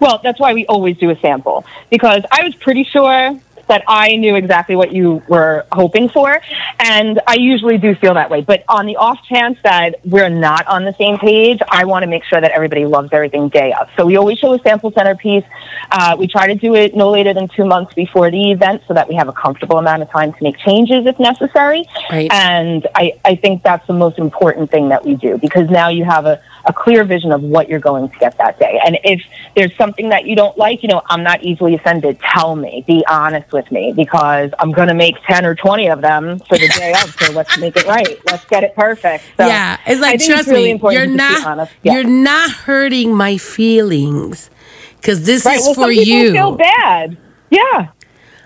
Well, 0.00 0.20
that's 0.22 0.40
why 0.40 0.54
we 0.54 0.66
always 0.66 0.96
do 0.96 1.10
a 1.10 1.18
sample 1.20 1.64
because 1.90 2.22
I 2.30 2.42
was 2.42 2.54
pretty 2.54 2.84
sure 2.84 3.38
that 3.70 3.84
I 3.86 4.16
knew 4.16 4.34
exactly 4.34 4.74
what 4.74 4.92
you 4.92 5.22
were 5.28 5.64
hoping 5.70 6.08
for, 6.08 6.40
and 6.80 7.20
I 7.28 7.36
usually 7.36 7.78
do 7.78 7.94
feel 7.94 8.14
that 8.14 8.28
way. 8.28 8.40
But 8.40 8.64
on 8.68 8.84
the 8.84 8.96
off 8.96 9.24
chance 9.24 9.58
that 9.62 10.04
we're 10.04 10.28
not 10.28 10.66
on 10.66 10.84
the 10.84 10.92
same 10.94 11.18
page, 11.18 11.60
I 11.70 11.84
want 11.84 12.02
to 12.02 12.08
make 12.08 12.24
sure 12.24 12.40
that 12.40 12.50
everybody 12.50 12.84
loves 12.84 13.10
everything 13.12 13.48
day 13.48 13.72
of. 13.72 13.88
So 13.96 14.06
we 14.06 14.16
always 14.16 14.38
show 14.38 14.52
a 14.54 14.58
sample 14.58 14.90
centerpiece. 14.90 15.44
Uh, 15.92 16.16
we 16.18 16.26
try 16.26 16.48
to 16.48 16.56
do 16.56 16.74
it 16.74 16.96
no 16.96 17.10
later 17.10 17.32
than 17.32 17.46
two 17.46 17.64
months 17.64 17.94
before 17.94 18.28
the 18.28 18.50
event 18.50 18.82
so 18.88 18.94
that 18.94 19.08
we 19.08 19.14
have 19.14 19.28
a 19.28 19.32
comfortable 19.32 19.78
amount 19.78 20.02
of 20.02 20.10
time 20.10 20.32
to 20.32 20.42
make 20.42 20.58
changes 20.58 21.06
if 21.06 21.20
necessary. 21.20 21.84
Right. 22.10 22.28
And 22.32 22.88
I, 22.96 23.20
I 23.24 23.36
think 23.36 23.62
that's 23.62 23.86
the 23.86 23.94
most 23.94 24.18
important 24.18 24.72
thing 24.72 24.88
that 24.88 25.04
we 25.04 25.14
do 25.14 25.38
because 25.38 25.70
now 25.70 25.90
you 25.90 26.04
have 26.04 26.26
a, 26.26 26.42
a 26.64 26.72
clear 26.72 27.04
vision 27.04 27.32
of 27.32 27.42
what 27.42 27.68
you're 27.68 27.80
going 27.80 28.08
to 28.08 28.18
get 28.18 28.36
that 28.38 28.58
day. 28.58 28.80
And 28.84 28.98
if 29.04 29.22
there's 29.56 29.74
something 29.76 30.08
that 30.10 30.26
you 30.26 30.36
don't 30.36 30.56
like, 30.58 30.82
you 30.82 30.88
know, 30.88 31.02
I'm 31.06 31.22
not 31.22 31.42
easily 31.42 31.74
offended. 31.74 32.18
Tell 32.20 32.56
me, 32.56 32.84
be 32.86 33.04
honest 33.08 33.52
with 33.52 33.70
me 33.70 33.92
because 33.94 34.50
I'm 34.58 34.72
going 34.72 34.88
to 34.88 34.94
make 34.94 35.16
10 35.26 35.44
or 35.46 35.54
20 35.54 35.88
of 35.88 36.00
them 36.02 36.38
for 36.40 36.58
the 36.58 36.68
day 36.68 36.92
of. 37.02 37.14
So 37.20 37.32
let's 37.32 37.56
make 37.58 37.76
it 37.76 37.86
right. 37.86 38.18
Let's 38.26 38.44
get 38.46 38.64
it 38.64 38.74
perfect. 38.74 39.24
So 39.36 39.46
yeah, 39.46 39.78
it's 39.86 40.00
like 40.00 40.20
trust 40.24 40.48
really 40.48 40.64
me, 40.64 40.70
important 40.70 40.98
you're 40.98 41.16
not. 41.16 41.68
Yeah. 41.82 41.94
you're 41.94 42.04
not 42.04 42.50
hurting 42.50 43.14
my 43.14 43.36
feelings 43.36 44.50
because 44.96 45.24
this 45.24 45.44
right. 45.44 45.58
is 45.58 45.64
Well, 45.66 45.74
for 45.74 45.90
you. 45.90 46.32
feel 46.32 46.56
bad. 46.56 47.16
Yeah. 47.50 47.88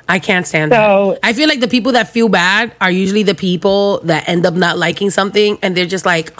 I 0.08 0.18
can't 0.18 0.46
stand 0.46 0.72
So- 0.72 1.12
that. 1.22 1.26
I 1.28 1.32
feel 1.32 1.48
like 1.48 1.60
the 1.60 1.68
people 1.68 1.92
that 1.92 2.08
feel 2.08 2.28
bad 2.28 2.72
are 2.80 2.90
usually 2.90 3.22
the 3.22 3.34
people 3.34 4.00
that 4.04 4.28
end 4.28 4.44
up 4.46 4.54
not 4.54 4.76
liking 4.78 5.10
something 5.10 5.58
and 5.62 5.76
they're 5.76 5.86
just 5.86 6.04
like, 6.06 6.32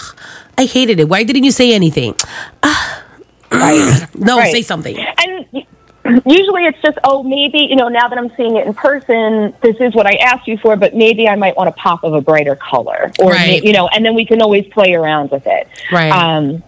I 0.58 0.64
hated 0.66 1.00
it. 1.00 1.08
Why 1.08 1.22
didn't 1.24 1.44
you 1.44 1.50
say 1.50 1.72
anything? 1.74 2.14
Right. 3.50 4.06
No, 4.14 4.38
Right. 4.38 4.52
say 4.52 4.62
something. 4.62 4.96
And 4.98 5.46
usually 6.26 6.66
it's 6.66 6.78
just, 6.82 6.98
oh, 7.04 7.22
maybe, 7.22 7.60
you 7.60 7.76
know, 7.76 7.88
now 7.88 8.08
that 8.08 8.18
I'm 8.18 8.30
seeing 8.36 8.56
it 8.56 8.66
in 8.66 8.74
person, 8.74 9.54
this 9.62 9.76
is 9.80 9.94
what 9.94 10.06
I 10.06 10.14
asked 10.16 10.46
you 10.48 10.58
for, 10.58 10.76
but 10.76 10.94
maybe 10.94 11.28
I 11.28 11.36
might 11.36 11.56
want 11.56 11.68
a 11.68 11.72
pop 11.72 12.04
of 12.04 12.12
a 12.14 12.20
brighter 12.20 12.56
color. 12.56 13.12
Or, 13.20 13.30
Right. 13.30 13.62
you 13.62 13.72
know, 13.72 13.88
and 13.88 14.04
then 14.04 14.14
we 14.14 14.26
can 14.26 14.42
always 14.42 14.66
play 14.66 14.94
around 14.94 15.30
with 15.30 15.46
it. 15.46 15.68
Right. 15.92 16.10
Um, 16.10 16.62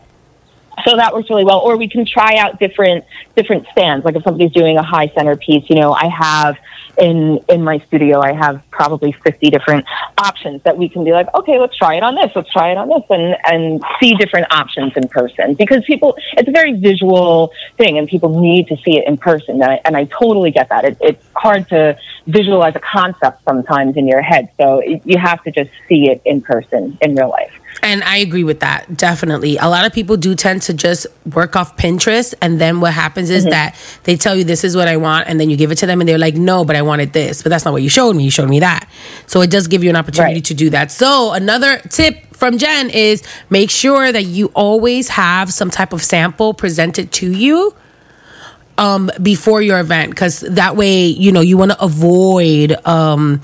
so 0.86 0.94
that 0.96 1.12
works 1.12 1.28
really 1.28 1.44
well. 1.44 1.58
Or 1.58 1.76
we 1.76 1.88
can 1.88 2.04
try 2.06 2.36
out 2.36 2.58
different 2.60 3.04
different 3.34 3.66
stands. 3.72 4.04
Like 4.04 4.14
if 4.14 4.22
somebody's 4.22 4.52
doing 4.52 4.76
a 4.76 4.82
high 4.82 5.08
center 5.14 5.34
piece, 5.36 5.64
you 5.68 5.74
know, 5.76 5.92
I 5.92 6.06
have 6.08 6.56
in 6.98 7.40
in 7.48 7.62
my 7.62 7.78
studio, 7.80 8.20
I 8.20 8.32
have 8.32 8.62
probably 8.70 9.12
fifty 9.12 9.50
different 9.50 9.84
options 10.18 10.62
that 10.62 10.76
we 10.76 10.88
can 10.88 11.04
be 11.04 11.12
like, 11.12 11.32
okay, 11.34 11.58
let's 11.58 11.76
try 11.76 11.94
it 11.94 12.02
on 12.02 12.14
this, 12.14 12.30
let's 12.34 12.52
try 12.52 12.70
it 12.70 12.76
on 12.76 12.88
this, 12.88 13.02
and 13.10 13.36
and 13.44 13.82
see 14.00 14.14
different 14.14 14.52
options 14.52 14.92
in 14.96 15.08
person 15.08 15.54
because 15.54 15.84
people, 15.84 16.16
it's 16.32 16.48
a 16.48 16.52
very 16.52 16.72
visual 16.74 17.52
thing, 17.76 17.98
and 17.98 18.08
people 18.08 18.40
need 18.40 18.68
to 18.68 18.76
see 18.78 18.98
it 18.98 19.06
in 19.06 19.16
person. 19.16 19.62
And 19.62 19.64
I, 19.64 19.80
and 19.84 19.96
I 19.96 20.04
totally 20.04 20.50
get 20.50 20.68
that. 20.68 20.84
It, 20.84 20.98
it's 21.00 21.26
hard 21.34 21.68
to 21.68 21.98
visualize 22.26 22.74
a 22.76 22.80
concept 22.80 23.44
sometimes 23.44 23.96
in 23.96 24.06
your 24.06 24.22
head, 24.22 24.50
so 24.58 24.82
you 24.82 25.18
have 25.18 25.42
to 25.44 25.50
just 25.50 25.70
see 25.88 26.10
it 26.10 26.22
in 26.24 26.40
person 26.40 26.98
in 27.00 27.14
real 27.14 27.30
life. 27.30 27.52
And 27.82 28.02
I 28.02 28.16
agree 28.18 28.42
with 28.42 28.60
that. 28.60 28.96
Definitely. 28.96 29.58
A 29.58 29.68
lot 29.68 29.84
of 29.86 29.92
people 29.92 30.16
do 30.16 30.34
tend 30.34 30.62
to 30.62 30.74
just 30.74 31.06
work 31.34 31.54
off 31.56 31.76
Pinterest. 31.76 32.34
And 32.42 32.60
then 32.60 32.80
what 32.80 32.92
happens 32.92 33.28
Mm-hmm. 33.28 33.36
is 33.36 33.44
that 33.44 33.76
they 34.04 34.16
tell 34.16 34.34
you, 34.34 34.44
this 34.44 34.64
is 34.64 34.74
what 34.74 34.88
I 34.88 34.96
want. 34.96 35.28
And 35.28 35.38
then 35.38 35.50
you 35.50 35.56
give 35.56 35.70
it 35.70 35.76
to 35.76 35.86
them 35.86 36.00
and 36.00 36.08
they're 36.08 36.18
like, 36.18 36.34
no, 36.34 36.64
but 36.64 36.74
I 36.74 36.82
wanted 36.82 37.12
this. 37.12 37.42
But 37.42 37.50
that's 37.50 37.64
not 37.64 37.72
what 37.72 37.82
you 37.82 37.88
showed 37.88 38.16
me. 38.16 38.24
You 38.24 38.30
showed 38.30 38.48
me 38.48 38.60
that. 38.60 38.88
So 39.26 39.40
it 39.42 39.50
does 39.50 39.68
give 39.68 39.84
you 39.84 39.90
an 39.90 39.96
opportunity 39.96 40.34
Right. 40.36 40.44
to 40.46 40.54
do 40.54 40.70
that. 40.70 40.90
So 40.90 41.32
another 41.32 41.78
tip 41.90 42.34
from 42.34 42.58
Jen 42.58 42.90
is 42.90 43.22
make 43.50 43.70
sure 43.70 44.10
that 44.10 44.24
you 44.24 44.46
always 44.54 45.08
have 45.10 45.52
some 45.52 45.70
type 45.70 45.92
of 45.92 46.02
sample 46.02 46.54
presented 46.54 47.12
to 47.12 47.30
you 47.30 47.74
um 48.78 49.10
before 49.22 49.62
your 49.62 49.80
event 49.80 50.10
because 50.10 50.40
that 50.40 50.76
way 50.76 51.06
you 51.06 51.32
know 51.32 51.40
you 51.40 51.56
want 51.56 51.70
to 51.70 51.82
avoid 51.82 52.76
um 52.86 53.40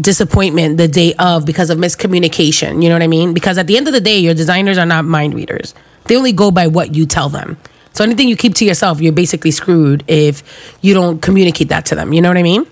disappointment 0.00 0.76
the 0.76 0.88
day 0.88 1.14
of 1.18 1.44
because 1.44 1.70
of 1.70 1.78
miscommunication. 1.78 2.82
You 2.82 2.88
know 2.88 2.94
what 2.94 3.02
i 3.02 3.06
mean? 3.06 3.34
Because 3.34 3.58
at 3.58 3.66
the 3.66 3.76
end 3.76 3.86
of 3.86 3.92
the 3.92 4.00
day 4.00 4.18
your 4.18 4.34
designers 4.34 4.78
are 4.78 4.86
not 4.86 5.04
mind 5.04 5.34
readers. 5.34 5.74
They 6.04 6.16
only 6.16 6.32
go 6.32 6.50
by 6.50 6.66
what 6.66 6.94
you 6.94 7.06
tell 7.06 7.28
them. 7.28 7.58
So 7.92 8.04
anything 8.04 8.28
you 8.28 8.36
keep 8.36 8.54
to 8.54 8.64
yourself 8.64 9.00
you're 9.00 9.12
basically 9.12 9.50
screwed 9.50 10.04
if 10.08 10.42
you 10.80 10.94
don't 10.94 11.20
communicate 11.20 11.68
that 11.68 11.86
to 11.86 11.94
them. 11.94 12.12
You 12.12 12.22
know 12.22 12.28
what 12.28 12.38
i 12.38 12.42
mean? 12.42 12.66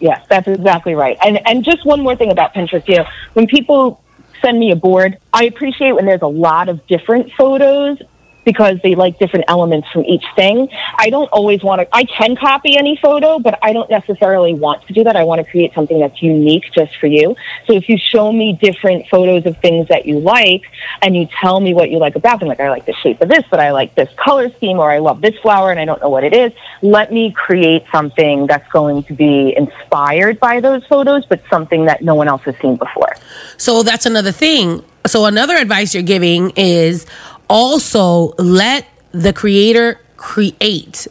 Yes, 0.00 0.26
that's 0.28 0.46
exactly 0.48 0.94
right. 0.94 1.16
And 1.24 1.40
and 1.46 1.64
just 1.64 1.84
one 1.86 2.02
more 2.02 2.16
thing 2.16 2.30
about 2.30 2.52
Pinterest, 2.52 2.86
you 2.88 2.96
know, 2.96 3.06
when 3.32 3.46
people 3.46 4.02
send 4.42 4.58
me 4.58 4.70
a 4.70 4.76
board, 4.76 5.18
I 5.32 5.44
appreciate 5.44 5.92
when 5.92 6.04
there's 6.04 6.22
a 6.22 6.26
lot 6.26 6.68
of 6.68 6.86
different 6.86 7.32
photos 7.32 7.98
because 8.44 8.78
they 8.82 8.94
like 8.94 9.18
different 9.18 9.46
elements 9.48 9.88
from 9.90 10.04
each 10.04 10.24
thing. 10.36 10.68
I 10.98 11.10
don't 11.10 11.28
always 11.28 11.62
want 11.62 11.80
to 11.80 11.94
I 11.94 12.04
can 12.04 12.36
copy 12.36 12.76
any 12.76 12.96
photo, 12.96 13.38
but 13.38 13.58
I 13.62 13.72
don't 13.72 13.90
necessarily 13.90 14.54
want 14.54 14.86
to 14.86 14.92
do 14.92 15.04
that. 15.04 15.16
I 15.16 15.24
want 15.24 15.44
to 15.44 15.50
create 15.50 15.74
something 15.74 16.00
that's 16.00 16.22
unique 16.22 16.64
just 16.72 16.96
for 16.96 17.06
you. 17.06 17.36
So 17.66 17.74
if 17.74 17.88
you 17.88 17.98
show 17.98 18.32
me 18.32 18.58
different 18.60 19.08
photos 19.08 19.46
of 19.46 19.56
things 19.58 19.88
that 19.88 20.06
you 20.06 20.18
like 20.18 20.62
and 21.02 21.16
you 21.16 21.28
tell 21.40 21.60
me 21.60 21.74
what 21.74 21.90
you 21.90 21.98
like 21.98 22.16
about 22.16 22.40
them, 22.40 22.48
like 22.48 22.60
I 22.60 22.70
like 22.70 22.86
the 22.86 22.94
shape 22.94 23.20
of 23.20 23.28
this, 23.28 23.44
but 23.50 23.60
I 23.60 23.72
like 23.72 23.94
this 23.94 24.08
color 24.16 24.50
scheme 24.50 24.78
or 24.78 24.90
I 24.90 24.98
love 24.98 25.20
this 25.20 25.36
flower 25.38 25.70
and 25.70 25.80
I 25.80 25.84
don't 25.84 26.00
know 26.00 26.08
what 26.08 26.24
it 26.24 26.34
is, 26.34 26.52
let 26.82 27.12
me 27.12 27.32
create 27.32 27.84
something 27.92 28.46
that's 28.46 28.70
going 28.72 29.04
to 29.04 29.14
be 29.14 29.54
inspired 29.56 30.40
by 30.40 30.60
those 30.60 30.86
photos, 30.86 31.24
but 31.26 31.40
something 31.50 31.86
that 31.86 32.02
no 32.02 32.14
one 32.14 32.28
else 32.28 32.42
has 32.42 32.56
seen 32.58 32.76
before. 32.76 33.14
So 33.56 33.82
that's 33.82 34.06
another 34.06 34.32
thing. 34.32 34.84
So 35.06 35.26
another 35.26 35.54
advice 35.54 35.94
you're 35.94 36.02
giving 36.02 36.50
is 36.56 37.06
also 37.48 38.34
let 38.38 38.86
the 39.12 39.32
creator 39.32 40.00
create. 40.16 41.06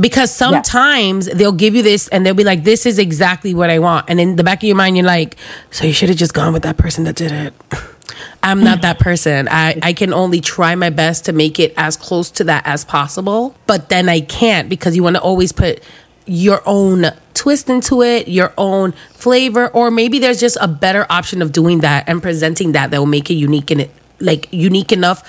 Because 0.00 0.30
sometimes 0.30 1.26
they'll 1.26 1.52
give 1.52 1.74
you 1.74 1.82
this 1.82 2.08
and 2.08 2.24
they'll 2.24 2.34
be 2.34 2.44
like, 2.44 2.64
this 2.64 2.86
is 2.86 2.98
exactly 2.98 3.52
what 3.54 3.70
I 3.70 3.78
want. 3.78 4.08
And 4.08 4.18
in 4.18 4.36
the 4.36 4.44
back 4.44 4.58
of 4.58 4.64
your 4.64 4.76
mind, 4.76 4.96
you're 4.96 5.06
like, 5.06 5.36
so 5.70 5.84
you 5.84 5.92
should 5.92 6.08
have 6.08 6.18
just 6.18 6.32
gone 6.32 6.52
with 6.52 6.62
that 6.62 6.78
person 6.78 7.04
that 7.04 7.14
did 7.14 7.30
it. 7.30 7.54
I'm 8.42 8.64
not 8.64 8.82
that 8.82 8.98
person. 8.98 9.48
I, 9.48 9.78
I 9.82 9.92
can 9.92 10.12
only 10.12 10.40
try 10.40 10.74
my 10.74 10.90
best 10.90 11.26
to 11.26 11.32
make 11.32 11.60
it 11.60 11.74
as 11.76 11.96
close 11.96 12.30
to 12.32 12.44
that 12.44 12.66
as 12.66 12.84
possible. 12.84 13.54
But 13.66 13.88
then 13.88 14.08
I 14.08 14.20
can't 14.20 14.68
because 14.68 14.96
you 14.96 15.02
want 15.02 15.16
to 15.16 15.22
always 15.22 15.52
put 15.52 15.82
your 16.26 16.62
own 16.66 17.06
twist 17.34 17.68
into 17.68 18.02
it, 18.02 18.28
your 18.28 18.52
own 18.56 18.92
flavor, 19.10 19.68
or 19.68 19.90
maybe 19.90 20.18
there's 20.18 20.40
just 20.40 20.56
a 20.60 20.68
better 20.68 21.06
option 21.10 21.42
of 21.42 21.52
doing 21.52 21.80
that 21.80 22.08
and 22.08 22.22
presenting 22.22 22.72
that 22.72 22.90
that 22.90 22.98
will 22.98 23.06
make 23.06 23.30
it 23.30 23.34
unique 23.34 23.70
in 23.70 23.80
it 23.80 23.90
like 24.22 24.48
unique 24.50 24.92
enough 24.92 25.22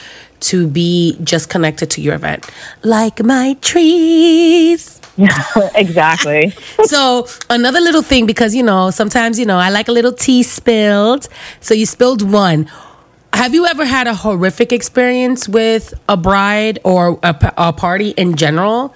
to 0.43 0.67
be 0.67 1.17
just 1.23 1.49
connected 1.49 1.89
to 1.91 2.01
your 2.01 2.15
event. 2.15 2.49
Like 2.84 3.23
my 3.23 3.56
trees. 3.62 4.99
exactly. 5.75 6.49
so 6.84 7.27
another 7.49 7.79
little 7.79 8.01
thing 8.01 8.25
because 8.25 8.56
you 8.56 8.63
know 8.63 8.89
sometimes 8.89 9.39
you 9.39 9.45
know 9.45 9.58
I 9.58 9.69
like 9.69 9.88
a 9.88 9.91
little 9.91 10.13
tea 10.13 10.43
spilled. 10.43 11.27
So 11.62 11.73
you 11.73 11.86
spilled 11.86 12.21
one. 12.21 12.69
Have 13.34 13.53
you 13.53 13.65
ever 13.65 13.86
had 13.86 14.06
a 14.06 14.13
horrific 14.13 14.71
experience 14.71 15.49
with 15.49 15.93
a 16.08 16.15
bride 16.15 16.79
or 16.84 17.19
a 17.23 17.73
party 17.73 18.10
in 18.10 18.36
general? 18.36 18.93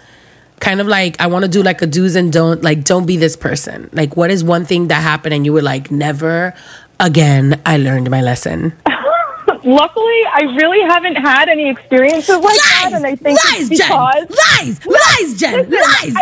Kind 0.60 0.80
of 0.82 0.88
like 0.88 1.20
I 1.20 1.28
want 1.28 1.46
to 1.46 1.50
do 1.50 1.64
like 1.64 1.82
a 1.82 1.88
do's 1.88 2.16
and 2.16 2.32
don't 2.32 2.62
like 2.62 2.84
don't 2.84 3.06
be 3.06 3.18
this 3.18 3.36
person. 3.36 3.90
Like 3.94 4.18
what 4.18 4.32
is 4.32 4.44
one 4.44 4.66
thing 4.66 4.90
that 4.90 5.02
happened 5.02 5.34
and 5.34 5.46
you 5.46 5.54
were 5.54 5.62
like 5.62 5.92
never 5.92 6.54
again 7.00 7.62
I 7.66 7.78
learned 7.78 8.10
my 8.10 8.22
lesson. 8.22 8.74
Luckily, 9.68 10.22
I 10.32 10.44
really 10.58 10.80
haven't 10.88 11.16
had 11.16 11.50
any 11.50 11.70
experiences 11.70 12.38
like 12.38 12.56
that, 12.56 12.92
and 12.94 13.06
I 13.06 13.16
think 13.18 13.38
lies, 13.44 13.70
it's 13.70 13.82
Jen. 13.82 13.90
because 13.90 14.30
Lies, 14.30 14.80
lies, 14.86 15.34
Jen, 15.38 15.70
lies. 15.70 16.14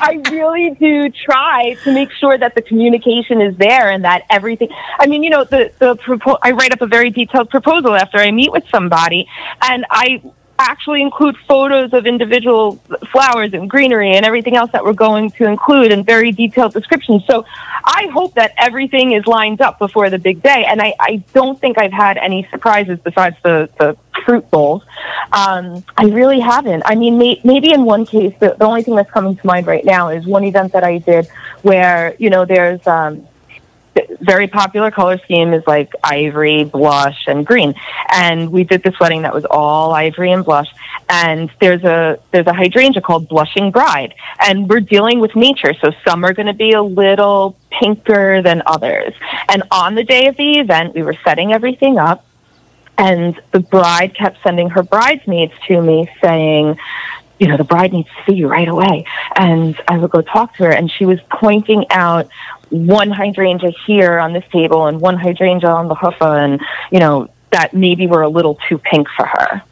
I 0.00 0.22
really 0.30 0.70
do 0.80 1.10
try 1.10 1.74
to 1.84 1.92
make 1.92 2.10
sure 2.12 2.38
that 2.38 2.54
the 2.54 2.62
communication 2.62 3.42
is 3.42 3.54
there 3.58 3.90
and 3.90 4.02
that 4.04 4.22
everything. 4.30 4.70
I 4.98 5.06
mean, 5.06 5.22
you 5.22 5.28
know, 5.28 5.44
the 5.44 5.70
the 5.80 5.96
propo- 5.96 6.38
I 6.42 6.52
write 6.52 6.72
up 6.72 6.80
a 6.80 6.86
very 6.86 7.10
detailed 7.10 7.50
proposal 7.50 7.94
after 7.94 8.16
I 8.16 8.30
meet 8.30 8.50
with 8.50 8.64
somebody, 8.70 9.26
and 9.60 9.84
I 9.90 10.22
actually 10.58 11.02
include 11.02 11.36
photos 11.46 11.92
of 11.92 12.06
individual 12.06 12.76
flowers 13.12 13.52
and 13.52 13.70
greenery 13.70 14.16
and 14.16 14.26
everything 14.26 14.56
else 14.56 14.70
that 14.72 14.84
we're 14.84 14.92
going 14.92 15.30
to 15.30 15.44
include 15.44 15.92
and 15.92 16.04
very 16.04 16.32
detailed 16.32 16.72
descriptions. 16.72 17.24
So 17.26 17.44
I 17.84 18.08
hope 18.12 18.34
that 18.34 18.52
everything 18.56 19.12
is 19.12 19.26
lined 19.26 19.60
up 19.60 19.78
before 19.78 20.10
the 20.10 20.18
big 20.18 20.42
day. 20.42 20.64
And 20.66 20.82
I, 20.82 20.94
I 20.98 21.22
don't 21.32 21.58
think 21.60 21.78
I've 21.78 21.92
had 21.92 22.18
any 22.18 22.48
surprises 22.50 22.98
besides 23.02 23.36
the, 23.42 23.68
the 23.78 23.96
fruit 24.24 24.50
bowls. 24.50 24.82
Um, 25.32 25.84
I 25.96 26.06
really 26.06 26.40
haven't. 26.40 26.82
I 26.84 26.96
mean, 26.96 27.18
may, 27.18 27.40
maybe 27.44 27.72
in 27.72 27.84
one 27.84 28.04
case, 28.04 28.34
the, 28.40 28.56
the 28.58 28.64
only 28.64 28.82
thing 28.82 28.96
that's 28.96 29.10
coming 29.10 29.36
to 29.36 29.46
mind 29.46 29.66
right 29.66 29.84
now 29.84 30.08
is 30.08 30.26
one 30.26 30.44
event 30.44 30.72
that 30.72 30.84
I 30.84 30.98
did 30.98 31.28
where, 31.62 32.16
you 32.18 32.30
know, 32.30 32.44
there's, 32.44 32.84
um, 32.86 33.26
very 34.20 34.46
popular 34.46 34.90
color 34.90 35.18
scheme 35.18 35.52
is 35.52 35.66
like 35.66 35.92
ivory, 36.02 36.64
blush, 36.64 37.26
and 37.26 37.46
green. 37.46 37.74
And 38.12 38.50
we 38.50 38.64
did 38.64 38.82
this 38.82 38.98
wedding 39.00 39.22
that 39.22 39.34
was 39.34 39.44
all 39.44 39.92
ivory 39.92 40.32
and 40.32 40.44
blush. 40.44 40.68
And 41.08 41.50
there's 41.60 41.82
a 41.84 42.18
there's 42.32 42.46
a 42.46 42.52
hydrangea 42.52 43.00
called 43.00 43.28
Blushing 43.28 43.70
Bride, 43.70 44.14
and 44.40 44.68
we're 44.68 44.80
dealing 44.80 45.20
with 45.20 45.34
nature. 45.34 45.74
So 45.80 45.92
some 46.06 46.24
are 46.24 46.34
going 46.34 46.46
to 46.46 46.52
be 46.52 46.72
a 46.72 46.82
little 46.82 47.56
pinker 47.70 48.42
than 48.42 48.62
others. 48.66 49.14
And 49.48 49.62
on 49.70 49.94
the 49.94 50.04
day 50.04 50.26
of 50.26 50.36
the 50.36 50.58
event, 50.58 50.94
we 50.94 51.02
were 51.02 51.16
setting 51.24 51.52
everything 51.52 51.98
up, 51.98 52.26
and 52.98 53.40
the 53.52 53.60
bride 53.60 54.14
kept 54.14 54.42
sending 54.42 54.70
her 54.70 54.82
bridesmaids 54.82 55.54
to 55.68 55.80
me 55.80 56.10
saying, 56.20 56.76
you 57.38 57.46
know, 57.46 57.56
the 57.56 57.64
bride 57.64 57.92
needs 57.92 58.08
to 58.08 58.24
see 58.32 58.36
you 58.36 58.48
right 58.48 58.68
away. 58.68 59.04
And 59.36 59.80
I 59.88 59.98
would 59.98 60.10
go 60.10 60.22
talk 60.22 60.54
to 60.56 60.64
her, 60.64 60.70
and 60.70 60.90
she 60.90 61.04
was 61.06 61.20
pointing 61.30 61.86
out 61.90 62.28
one 62.70 63.10
hydrangea 63.10 63.70
here 63.86 64.18
on 64.18 64.32
this 64.32 64.44
table 64.52 64.86
and 64.86 65.00
one 65.00 65.16
hydrangea 65.16 65.68
on 65.70 65.88
the 65.88 65.94
chuppah, 65.94 66.44
and, 66.44 66.60
you 66.90 66.98
know, 67.00 67.28
that 67.50 67.72
maybe 67.74 68.06
were 68.06 68.22
a 68.22 68.28
little 68.28 68.58
too 68.68 68.78
pink 68.78 69.08
for 69.16 69.24
her. 69.26 69.62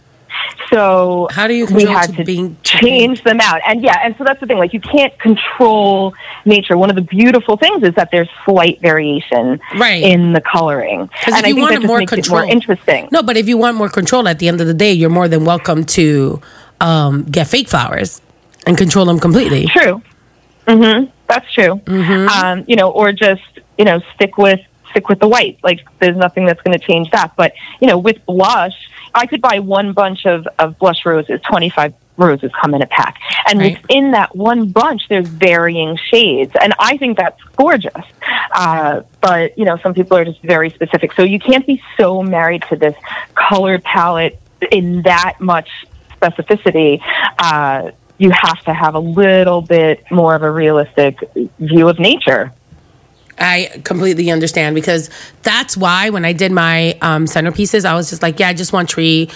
So 0.70 1.28
How 1.30 1.46
do 1.46 1.54
you 1.54 1.66
we 1.66 1.84
had 1.84 2.14
to 2.16 2.24
to 2.24 2.56
change 2.62 3.22
them 3.22 3.40
out. 3.40 3.60
And 3.66 3.82
yeah, 3.82 3.98
and 4.02 4.14
so 4.16 4.24
that's 4.24 4.40
the 4.40 4.46
thing. 4.46 4.58
Like 4.58 4.72
you 4.72 4.80
can't 4.80 5.16
control 5.18 6.14
nature. 6.44 6.76
One 6.76 6.90
of 6.90 6.96
the 6.96 7.02
beautiful 7.02 7.56
things 7.56 7.82
is 7.82 7.94
that 7.94 8.10
there's 8.10 8.28
slight 8.44 8.80
variation 8.80 9.60
Right. 9.76 10.02
in 10.02 10.32
the 10.32 10.40
coloring, 10.40 11.08
'Cause 11.08 11.34
and 11.34 11.38
if 11.38 11.44
I 11.44 11.48
you 11.48 11.54
think 11.54 11.70
wanted 11.70 11.86
more 11.86 12.02
control- 12.04 12.40
more 12.40 12.48
interesting. 12.50 13.08
No, 13.12 13.22
but 13.22 13.36
if 13.36 13.48
you 13.48 13.56
want 13.58 13.76
more 13.76 13.88
control 13.88 14.26
at 14.28 14.38
the 14.38 14.48
end 14.48 14.60
of 14.60 14.66
the 14.66 14.74
day, 14.74 14.92
you're 14.92 15.10
more 15.10 15.28
than 15.28 15.44
welcome 15.44 15.84
to 15.84 16.40
um, 16.80 17.24
get 17.24 17.46
fake 17.46 17.68
flowers 17.68 18.20
and 18.66 18.76
control 18.76 19.04
them 19.06 19.18
completely. 19.18 19.66
True. 19.66 20.02
hmm 20.68 21.04
That's 21.28 21.50
true. 21.52 21.80
Um, 21.86 22.64
you 22.66 22.76
know, 22.76 22.90
or 22.90 23.12
just 23.12 23.42
you 23.78 23.84
know 23.84 24.00
stick 24.14 24.36
with 24.38 24.60
stick 24.90 25.08
with 25.08 25.20
the 25.20 25.28
white. 25.28 25.58
Like 25.62 25.80
there's 26.00 26.16
nothing 26.16 26.46
that's 26.46 26.60
going 26.62 26.78
to 26.78 26.84
change 26.84 27.10
that. 27.10 27.34
But 27.36 27.52
you 27.80 27.86
know, 27.86 27.98
with 27.98 28.24
blush, 28.26 28.74
I 29.14 29.26
could 29.26 29.40
buy 29.40 29.58
one 29.60 29.92
bunch 29.92 30.26
of 30.26 30.46
of 30.58 30.78
blush 30.78 31.04
roses, 31.06 31.40
twenty 31.42 31.70
five 31.70 31.94
roses 32.18 32.50
come 32.58 32.74
in 32.74 32.80
a 32.80 32.86
pack. 32.86 33.18
And 33.46 33.58
Right. 33.58 33.78
within 33.82 34.12
that 34.12 34.34
one 34.34 34.70
bunch, 34.70 35.02
there's 35.08 35.28
varying 35.28 35.98
shades. 36.10 36.50
And 36.58 36.72
I 36.78 36.96
think 36.96 37.18
that's 37.18 37.38
gorgeous. 37.56 37.92
Uh, 38.54 39.02
but, 39.20 39.56
you 39.58 39.66
know, 39.66 39.76
some 39.82 39.92
people 39.92 40.16
are 40.16 40.24
just 40.24 40.40
very 40.42 40.70
specific. 40.70 41.12
So 41.12 41.24
you 41.24 41.38
can't 41.38 41.66
be 41.66 41.82
so 41.98 42.22
married 42.22 42.64
to 42.70 42.76
this 42.76 42.94
color 43.34 43.78
palette 43.80 44.40
in 44.72 45.02
that 45.02 45.34
much 45.40 45.68
specificity. 46.20 47.00
Uh, 47.38 47.90
you 48.18 48.30
have 48.30 48.62
to 48.64 48.72
have 48.72 48.94
a 48.94 48.98
little 48.98 49.60
bit 49.60 50.04
more 50.10 50.34
of 50.34 50.42
a 50.42 50.50
realistic 50.50 51.18
view 51.58 51.88
of 51.88 51.98
nature. 51.98 52.52
I 53.38 53.82
completely 53.84 54.30
understand 54.30 54.74
because 54.74 55.10
that's 55.42 55.76
why 55.76 56.10
when 56.10 56.24
I 56.24 56.32
did 56.32 56.52
my 56.52 56.96
um, 57.02 57.26
centerpieces, 57.26 57.84
I 57.84 57.94
was 57.94 58.08
just 58.08 58.22
like, 58.22 58.40
yeah, 58.40 58.48
I 58.48 58.54
just 58.54 58.72
want 58.72 58.88
tree. 58.88 59.30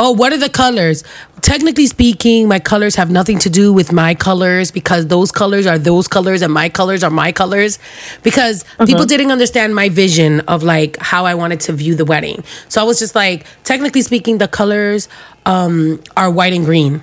Oh, 0.00 0.12
what 0.12 0.32
are 0.32 0.38
the 0.38 0.48
colors? 0.48 1.02
Technically 1.40 1.88
speaking, 1.88 2.46
my 2.46 2.60
colors 2.60 2.94
have 2.94 3.10
nothing 3.10 3.40
to 3.40 3.50
do 3.50 3.72
with 3.72 3.92
my 3.92 4.14
colors 4.14 4.70
because 4.70 5.08
those 5.08 5.32
colors 5.32 5.66
are 5.66 5.76
those 5.76 6.06
colors 6.06 6.40
and 6.40 6.54
my 6.54 6.68
colors 6.68 7.02
are 7.02 7.10
my 7.10 7.32
colors. 7.32 7.80
Because 8.22 8.64
people 8.86 9.06
didn't 9.06 9.32
understand 9.32 9.74
my 9.74 9.88
vision 9.88 10.38
of 10.42 10.62
like 10.62 10.96
how 10.98 11.26
I 11.26 11.34
wanted 11.34 11.58
to 11.62 11.72
view 11.72 11.96
the 11.96 12.04
wedding. 12.04 12.44
So 12.68 12.80
I 12.80 12.84
was 12.84 13.00
just 13.00 13.16
like, 13.16 13.44
technically 13.64 14.02
speaking, 14.02 14.38
the 14.38 14.46
colors 14.46 15.08
um, 15.46 16.00
are 16.16 16.30
white 16.30 16.52
and 16.52 16.64
green. 16.64 17.02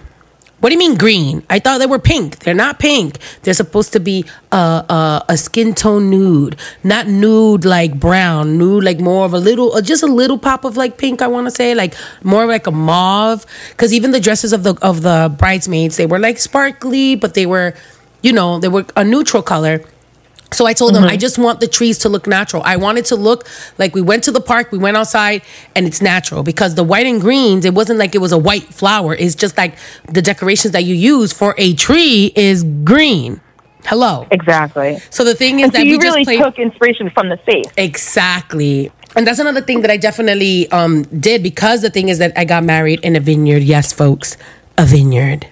What 0.65 0.69
do 0.69 0.73
you 0.73 0.79
mean 0.79 0.97
green? 0.97 1.43
I 1.47 1.59
thought 1.59 1.77
they 1.77 1.85
were 1.85 1.99
pink. 1.99 2.39
They're 2.39 2.55
not 2.55 2.79
pink. 2.79 3.19
They're 3.43 3.53
supposed 3.53 3.93
to 3.93 3.99
be 3.99 4.25
a, 4.51 4.57
a, 4.57 5.25
a 5.29 5.37
skin 5.37 5.75
tone 5.75 6.09
nude, 6.09 6.55
not 6.83 7.05
nude 7.05 7.65
like 7.65 7.99
brown, 7.99 8.57
nude 8.57 8.83
like 8.83 8.99
more 8.99 9.25
of 9.25 9.35
a 9.35 9.37
little, 9.37 9.75
uh, 9.75 9.81
just 9.81 10.01
a 10.01 10.07
little 10.07 10.39
pop 10.39 10.65
of 10.65 10.75
like 10.75 10.97
pink. 10.97 11.21
I 11.21 11.27
want 11.27 11.45
to 11.45 11.51
say 11.51 11.75
like 11.75 11.93
more 12.23 12.47
like 12.47 12.65
a 12.65 12.71
mauve. 12.71 13.45
Because 13.69 13.93
even 13.93 14.09
the 14.09 14.19
dresses 14.19 14.53
of 14.53 14.63
the 14.63 14.73
of 14.81 15.03
the 15.03 15.31
bridesmaids, 15.37 15.97
they 15.97 16.07
were 16.07 16.17
like 16.17 16.39
sparkly, 16.39 17.15
but 17.15 17.35
they 17.35 17.45
were, 17.45 17.75
you 18.23 18.33
know, 18.33 18.57
they 18.57 18.67
were 18.67 18.87
a 18.95 19.03
neutral 19.03 19.43
color. 19.43 19.83
So 20.51 20.65
I 20.65 20.73
told 20.73 20.95
them 20.95 21.03
I 21.03 21.17
just 21.17 21.37
want 21.37 21.59
the 21.59 21.67
trees 21.67 21.97
to 21.99 22.09
look 22.09 22.27
natural. 22.27 22.61
I 22.63 22.77
want 22.77 22.97
it 22.97 23.05
to 23.05 23.15
look 23.15 23.47
like 23.77 23.93
we 23.93 24.01
went 24.01 24.23
to 24.25 24.31
the 24.31 24.39
park, 24.41 24.71
we 24.71 24.77
went 24.77 24.95
outside, 24.95 25.41
and 25.75 25.85
it's 25.85 26.01
natural 26.01 26.43
because 26.43 26.75
the 26.75 26.83
white 26.83 27.05
and 27.05 27.19
greens, 27.19 27.65
it 27.65 27.73
wasn't 27.73 27.99
like 27.99 28.15
it 28.15 28.19
was 28.19 28.31
a 28.31 28.37
white 28.37 28.63
flower. 28.73 29.13
It's 29.15 29.35
just 29.35 29.57
like 29.57 29.77
the 30.11 30.21
decorations 30.21 30.71
that 30.73 30.83
you 30.83 30.95
use 30.95 31.33
for 31.33 31.55
a 31.57 31.73
tree 31.73 32.31
is 32.35 32.63
green. 32.83 33.41
Hello. 33.85 34.27
Exactly. 34.31 34.97
So 35.09 35.23
the 35.23 35.35
thing 35.35 35.59
is 35.59 35.65
And 35.65 35.73
so 35.73 35.79
that 35.79 35.85
you 35.85 35.97
we 35.97 36.03
really 36.03 36.23
just 36.23 36.25
played 36.25 36.39
took 36.39 36.57
inspiration 36.59 37.09
from 37.09 37.29
the 37.29 37.37
faith. 37.37 37.71
exactly. 37.77 38.91
And 39.15 39.25
that's 39.27 39.39
another 39.39 39.61
thing 39.61 39.81
that 39.81 39.91
I 39.91 39.97
definitely 39.97 40.69
um, 40.71 41.03
did 41.03 41.43
because 41.43 41.81
the 41.81 41.89
thing 41.89 42.09
is 42.09 42.17
that 42.19 42.33
I 42.37 42.45
got 42.45 42.63
married 42.63 42.99
in 43.01 43.15
a 43.15 43.19
vineyard. 43.19 43.63
Yes, 43.63 43.93
folks, 43.93 44.37
a 44.77 44.85
vineyard. 44.85 45.47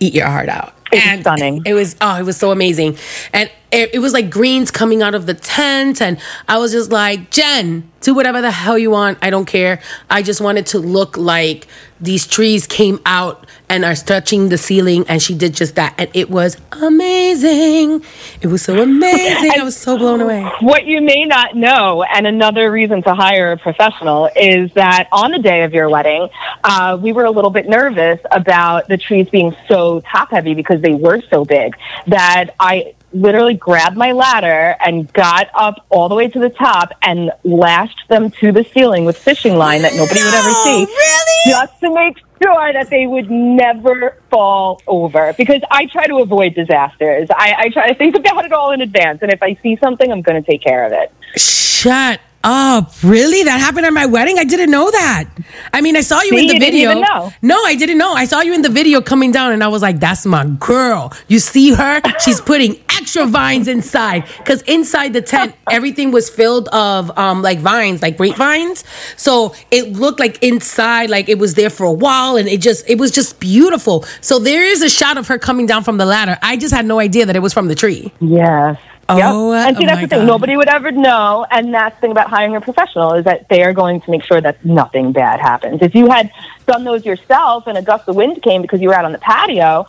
Eat 0.00 0.14
your 0.14 0.26
heart 0.26 0.48
out. 0.48 0.74
It 0.92 1.02
was 1.04 1.20
stunning. 1.20 1.62
It 1.64 1.74
was 1.74 1.96
oh, 2.00 2.18
it 2.18 2.24
was 2.24 2.36
so 2.36 2.50
amazing, 2.50 2.98
and 3.32 3.50
it, 3.72 3.94
it 3.94 3.98
was 4.00 4.12
like 4.12 4.30
greens 4.30 4.70
coming 4.70 5.02
out 5.02 5.14
of 5.14 5.26
the 5.26 5.34
tent, 5.34 6.02
and 6.02 6.18
I 6.46 6.58
was 6.58 6.72
just 6.72 6.92
like, 6.92 7.30
Jen, 7.30 7.90
do 8.02 8.14
whatever 8.14 8.42
the 8.42 8.50
hell 8.50 8.78
you 8.78 8.90
want. 8.90 9.18
I 9.22 9.30
don't 9.30 9.46
care. 9.46 9.80
I 10.10 10.22
just 10.22 10.40
wanted 10.40 10.66
to 10.66 10.78
look 10.78 11.16
like 11.16 11.66
these 11.98 12.26
trees 12.26 12.66
came 12.66 13.00
out 13.06 13.46
and 13.68 13.84
are 13.84 13.94
touching 13.94 14.50
the 14.50 14.58
ceiling, 14.58 15.06
and 15.08 15.22
she 15.22 15.34
did 15.34 15.54
just 15.54 15.76
that, 15.76 15.94
and 15.96 16.10
it 16.12 16.28
was 16.28 16.58
amazing. 16.72 18.04
It 18.42 18.48
was 18.48 18.60
so 18.60 18.82
amazing. 18.82 19.52
I 19.58 19.64
was 19.64 19.76
so 19.76 19.96
blown 19.96 20.20
away. 20.20 20.50
What 20.60 20.84
you 20.84 21.00
may 21.00 21.24
not 21.24 21.56
know, 21.56 22.02
and 22.02 22.26
another 22.26 22.70
reason 22.70 23.02
to 23.04 23.14
hire 23.14 23.52
a 23.52 23.56
professional, 23.56 24.28
is 24.36 24.72
that 24.74 25.08
on 25.12 25.30
the 25.30 25.38
day 25.38 25.62
of 25.62 25.72
your 25.72 25.88
wedding, 25.88 26.28
uh, 26.62 26.98
we 27.00 27.12
were 27.12 27.24
a 27.24 27.30
little 27.30 27.50
bit 27.50 27.66
nervous 27.66 28.20
about 28.30 28.88
the 28.88 28.98
trees 28.98 29.30
being 29.30 29.56
so 29.66 30.00
top 30.00 30.30
heavy 30.30 30.54
because 30.54 30.82
they 30.82 30.94
were 30.94 31.22
so 31.30 31.44
big 31.44 31.74
that 32.06 32.54
I 32.60 32.94
literally 33.12 33.54
grabbed 33.54 33.96
my 33.96 34.12
ladder 34.12 34.76
and 34.84 35.12
got 35.12 35.48
up 35.54 35.84
all 35.90 36.08
the 36.08 36.14
way 36.14 36.28
to 36.28 36.38
the 36.38 36.50
top 36.50 36.92
and 37.02 37.30
lashed 37.44 38.08
them 38.08 38.30
to 38.30 38.52
the 38.52 38.64
ceiling 38.64 39.04
with 39.04 39.16
fishing 39.18 39.56
line 39.56 39.82
that 39.82 39.94
nobody 39.94 40.22
would 40.22 40.34
ever 40.34 40.52
see. 40.64 40.84
really? 40.84 41.50
Just 41.50 41.80
to 41.80 41.94
make 41.94 42.18
sure 42.42 42.72
that 42.72 42.88
they 42.90 43.06
would 43.06 43.30
never 43.30 44.16
fall 44.30 44.80
over. 44.86 45.32
Because 45.36 45.62
I 45.70 45.86
try 45.86 46.06
to 46.06 46.16
avoid 46.18 46.54
disasters. 46.54 47.28
I, 47.30 47.54
I 47.58 47.68
try 47.68 47.88
to 47.88 47.94
think 47.94 48.16
about 48.16 48.44
it 48.44 48.52
all 48.52 48.72
in 48.72 48.80
advance. 48.80 49.20
And 49.22 49.32
if 49.32 49.42
I 49.42 49.54
see 49.62 49.76
something, 49.76 50.10
I'm 50.10 50.22
going 50.22 50.42
to 50.42 50.50
take 50.50 50.62
care 50.62 50.84
of 50.84 50.92
it. 50.92 51.12
Shut 51.38 52.20
up. 52.44 52.92
Really? 53.02 53.44
That 53.44 53.58
happened 53.60 53.86
at 53.86 53.92
my 53.92 54.06
wedding? 54.06 54.38
I 54.38 54.44
didn't 54.44 54.70
know 54.70 54.90
that. 54.90 55.28
I 55.72 55.80
mean, 55.80 55.96
I 55.96 56.00
saw 56.00 56.20
you 56.22 56.30
See, 56.30 56.40
in 56.40 56.46
the 56.48 56.54
you 56.54 56.60
didn't 56.60 56.72
video. 56.74 56.90
even 56.90 57.02
know. 57.02 57.32
No, 57.42 57.62
I 57.64 57.74
didn't 57.76 57.98
know. 57.98 58.12
I 58.12 58.24
saw 58.24 58.40
you 58.40 58.52
in 58.52 58.62
the 58.62 58.68
video 58.68 59.00
coming 59.00 59.30
down 59.32 59.52
and 59.52 59.62
I 59.62 59.68
was 59.68 59.82
like, 59.82 60.00
that's 60.00 60.26
my 60.26 60.46
girl. 60.46 61.12
You 61.28 61.38
see 61.38 61.72
her? 61.72 62.00
She's 62.18 62.40
putting 62.40 62.80
extra 63.02 63.26
vines 63.26 63.68
inside 63.68 64.24
cuz 64.44 64.62
inside 64.62 65.12
the 65.12 65.20
tent 65.20 65.54
everything 65.70 66.12
was 66.12 66.30
filled 66.30 66.68
of 66.68 67.16
um 67.18 67.42
like 67.42 67.58
vines, 67.58 68.02
like 68.02 68.16
grapevines. 68.16 68.84
So 69.16 69.54
it 69.70 69.92
looked 69.92 70.20
like 70.20 70.42
inside 70.42 71.10
like 71.10 71.28
it 71.28 71.38
was 71.38 71.54
there 71.54 71.70
for 71.70 71.84
a 71.84 71.92
while 71.92 72.36
and 72.36 72.48
it 72.48 72.60
just 72.60 72.88
it 72.88 72.98
was 72.98 73.10
just 73.10 73.40
beautiful. 73.40 74.04
So 74.20 74.38
there 74.38 74.64
is 74.64 74.82
a 74.82 74.88
shot 74.88 75.18
of 75.18 75.28
her 75.28 75.38
coming 75.38 75.66
down 75.66 75.84
from 75.84 75.96
the 75.98 76.06
ladder. 76.06 76.38
I 76.42 76.56
just 76.56 76.74
had 76.74 76.86
no 76.86 76.98
idea 76.98 77.26
that 77.26 77.36
it 77.36 77.42
was 77.42 77.52
from 77.52 77.68
the 77.68 77.74
tree. 77.74 78.12
Yes. 78.20 78.78
Oh, 79.08 79.52
yep. 79.52 79.66
And 79.66 79.76
see, 79.76 79.84
oh 79.84 79.86
that's 79.86 80.00
the 80.00 80.08
thing. 80.08 80.18
God. 80.20 80.26
Nobody 80.26 80.56
would 80.56 80.68
ever 80.68 80.90
know. 80.90 81.46
And 81.50 81.74
that's 81.74 81.94
the 81.96 82.00
thing 82.02 82.12
about 82.12 82.30
hiring 82.30 82.56
a 82.56 82.60
professional 82.60 83.14
is 83.14 83.24
that 83.24 83.48
they 83.48 83.62
are 83.62 83.72
going 83.72 84.00
to 84.00 84.10
make 84.10 84.24
sure 84.24 84.40
that 84.40 84.64
nothing 84.64 85.12
bad 85.12 85.40
happens. 85.40 85.82
If 85.82 85.94
you 85.94 86.08
had 86.08 86.30
done 86.66 86.84
those 86.84 87.04
yourself 87.04 87.66
and 87.66 87.76
a 87.76 87.82
gust 87.82 88.08
of 88.08 88.16
wind 88.16 88.42
came 88.42 88.62
because 88.62 88.80
you 88.80 88.88
were 88.88 88.94
out 88.94 89.04
on 89.04 89.12
the 89.12 89.18
patio, 89.18 89.86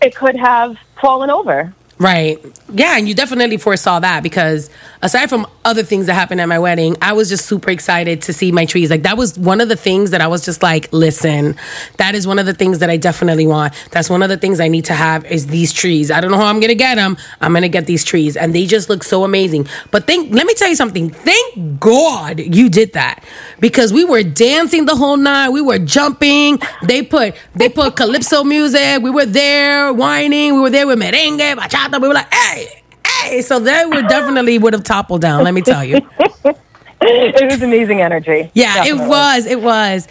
it 0.00 0.14
could 0.14 0.36
have 0.36 0.78
fallen 1.00 1.30
over. 1.30 1.72
Right. 1.98 2.38
Yeah, 2.72 2.98
and 2.98 3.08
you 3.08 3.14
definitely 3.14 3.56
foresaw 3.56 4.00
that 4.00 4.24
because 4.24 4.68
aside 5.00 5.28
from 5.28 5.46
other 5.64 5.84
things 5.84 6.06
that 6.06 6.14
happened 6.14 6.40
at 6.40 6.48
my 6.48 6.58
wedding, 6.58 6.96
I 7.00 7.12
was 7.12 7.28
just 7.28 7.46
super 7.46 7.70
excited 7.70 8.22
to 8.22 8.32
see 8.32 8.50
my 8.50 8.64
trees. 8.64 8.90
Like 8.90 9.04
that 9.04 9.16
was 9.16 9.38
one 9.38 9.60
of 9.60 9.68
the 9.68 9.76
things 9.76 10.10
that 10.10 10.20
I 10.20 10.26
was 10.26 10.44
just 10.44 10.60
like, 10.60 10.92
listen, 10.92 11.56
that 11.98 12.16
is 12.16 12.26
one 12.26 12.40
of 12.40 12.46
the 12.46 12.54
things 12.54 12.80
that 12.80 12.90
I 12.90 12.96
definitely 12.96 13.46
want. 13.46 13.74
That's 13.92 14.10
one 14.10 14.24
of 14.24 14.28
the 14.28 14.36
things 14.36 14.58
I 14.58 14.66
need 14.66 14.86
to 14.86 14.94
have 14.94 15.24
is 15.26 15.46
these 15.46 15.72
trees. 15.72 16.10
I 16.10 16.20
don't 16.20 16.32
know 16.32 16.36
how 16.36 16.46
I'm 16.46 16.58
going 16.58 16.70
to 16.70 16.74
get 16.74 16.96
them. 16.96 17.16
I'm 17.40 17.52
going 17.52 17.62
to 17.62 17.68
get 17.68 17.86
these 17.86 18.02
trees 18.02 18.36
and 18.36 18.52
they 18.52 18.66
just 18.66 18.88
look 18.88 19.04
so 19.04 19.22
amazing. 19.22 19.68
But 19.92 20.06
think 20.06 20.34
let 20.34 20.46
me 20.46 20.54
tell 20.54 20.68
you 20.68 20.76
something. 20.76 21.10
Thank 21.10 21.78
God 21.78 22.40
you 22.40 22.68
did 22.68 22.94
that 22.94 23.22
because 23.60 23.92
we 23.92 24.04
were 24.04 24.24
dancing 24.24 24.86
the 24.86 24.96
whole 24.96 25.16
night. 25.16 25.50
We 25.50 25.60
were 25.60 25.78
jumping. 25.78 26.58
They 26.82 27.02
put 27.02 27.36
they 27.54 27.68
put 27.68 27.94
calypso 27.94 28.42
music. 28.42 29.00
We 29.00 29.10
were 29.10 29.26
there 29.26 29.92
wining. 29.92 30.54
We 30.54 30.60
were 30.60 30.70
there 30.70 30.88
with 30.88 30.98
merengue, 30.98 31.54
bachata. 31.54 31.83
We 31.92 32.08
were 32.08 32.14
like, 32.14 32.32
hey, 32.32 32.82
hey. 33.06 33.42
So 33.42 33.58
they 33.58 33.84
would 33.86 34.08
definitely 34.08 34.58
would 34.58 34.72
have 34.72 34.84
toppled 34.84 35.20
down. 35.20 35.44
Let 35.44 35.54
me 35.54 35.62
tell 35.62 35.84
you. 35.84 36.00
it 37.36 37.50
was 37.50 37.60
amazing 37.62 38.00
energy. 38.00 38.50
Yeah, 38.54 38.76
Definitely. 38.76 39.04
it 39.04 39.08
was. 39.08 39.46
It 39.46 39.60
was. 39.62 40.08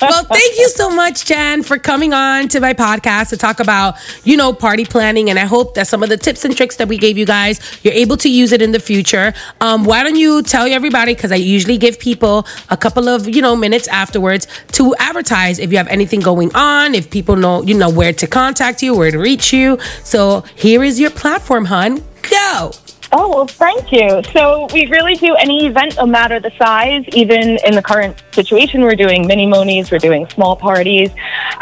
well, 0.00 0.24
thank 0.30 0.58
you 0.58 0.68
so 0.68 0.88
much, 0.88 1.24
Jen, 1.24 1.62
for 1.64 1.76
coming 1.76 2.12
on 2.12 2.46
to 2.48 2.60
my 2.60 2.72
podcast 2.72 3.30
to 3.30 3.36
talk 3.36 3.58
about, 3.58 3.96
you 4.22 4.36
know, 4.36 4.52
party 4.52 4.84
planning. 4.84 5.28
And 5.28 5.38
I 5.38 5.44
hope 5.44 5.74
that 5.74 5.88
some 5.88 6.04
of 6.04 6.08
the 6.08 6.16
tips 6.16 6.44
and 6.44 6.56
tricks 6.56 6.76
that 6.76 6.86
we 6.86 6.98
gave 6.98 7.18
you 7.18 7.26
guys, 7.26 7.60
you're 7.82 7.94
able 7.94 8.16
to 8.18 8.30
use 8.30 8.52
it 8.52 8.62
in 8.62 8.70
the 8.70 8.78
future. 8.78 9.34
Um, 9.60 9.84
why 9.84 10.04
don't 10.04 10.16
you 10.16 10.42
tell 10.42 10.66
everybody, 10.66 11.14
because 11.14 11.32
I 11.32 11.36
usually 11.36 11.78
give 11.78 11.98
people 11.98 12.46
a 12.68 12.76
couple 12.76 13.08
of, 13.08 13.28
you 13.28 13.42
know, 13.42 13.56
minutes 13.56 13.88
afterwards 13.88 14.46
to 14.72 14.94
advertise 15.00 15.58
if 15.58 15.72
you 15.72 15.78
have 15.78 15.88
anything 15.88 16.20
going 16.20 16.54
on, 16.54 16.94
if 16.94 17.10
people 17.10 17.34
know, 17.34 17.62
you 17.62 17.76
know, 17.76 17.90
where 17.90 18.12
to 18.12 18.26
contact 18.28 18.82
you, 18.82 18.94
where 18.96 19.10
to 19.10 19.18
reach 19.18 19.52
you. 19.52 19.78
So 20.04 20.44
here 20.54 20.84
is 20.84 21.00
your 21.00 21.10
platform, 21.10 21.64
hun. 21.64 22.04
Go. 22.22 22.70
Oh, 23.12 23.28
well, 23.28 23.46
thank 23.46 23.90
you. 23.90 24.22
So 24.32 24.68
we 24.72 24.86
really 24.86 25.14
do 25.14 25.34
any 25.34 25.66
event, 25.66 25.96
no 25.96 26.06
matter 26.06 26.38
the 26.38 26.52
size, 26.56 27.04
even 27.12 27.58
in 27.66 27.74
the 27.74 27.82
current 27.82 28.22
situation, 28.30 28.82
we're 28.82 28.94
doing 28.94 29.24
minimonies, 29.24 29.90
we're 29.90 29.98
doing 29.98 30.28
small 30.28 30.54
parties. 30.54 31.10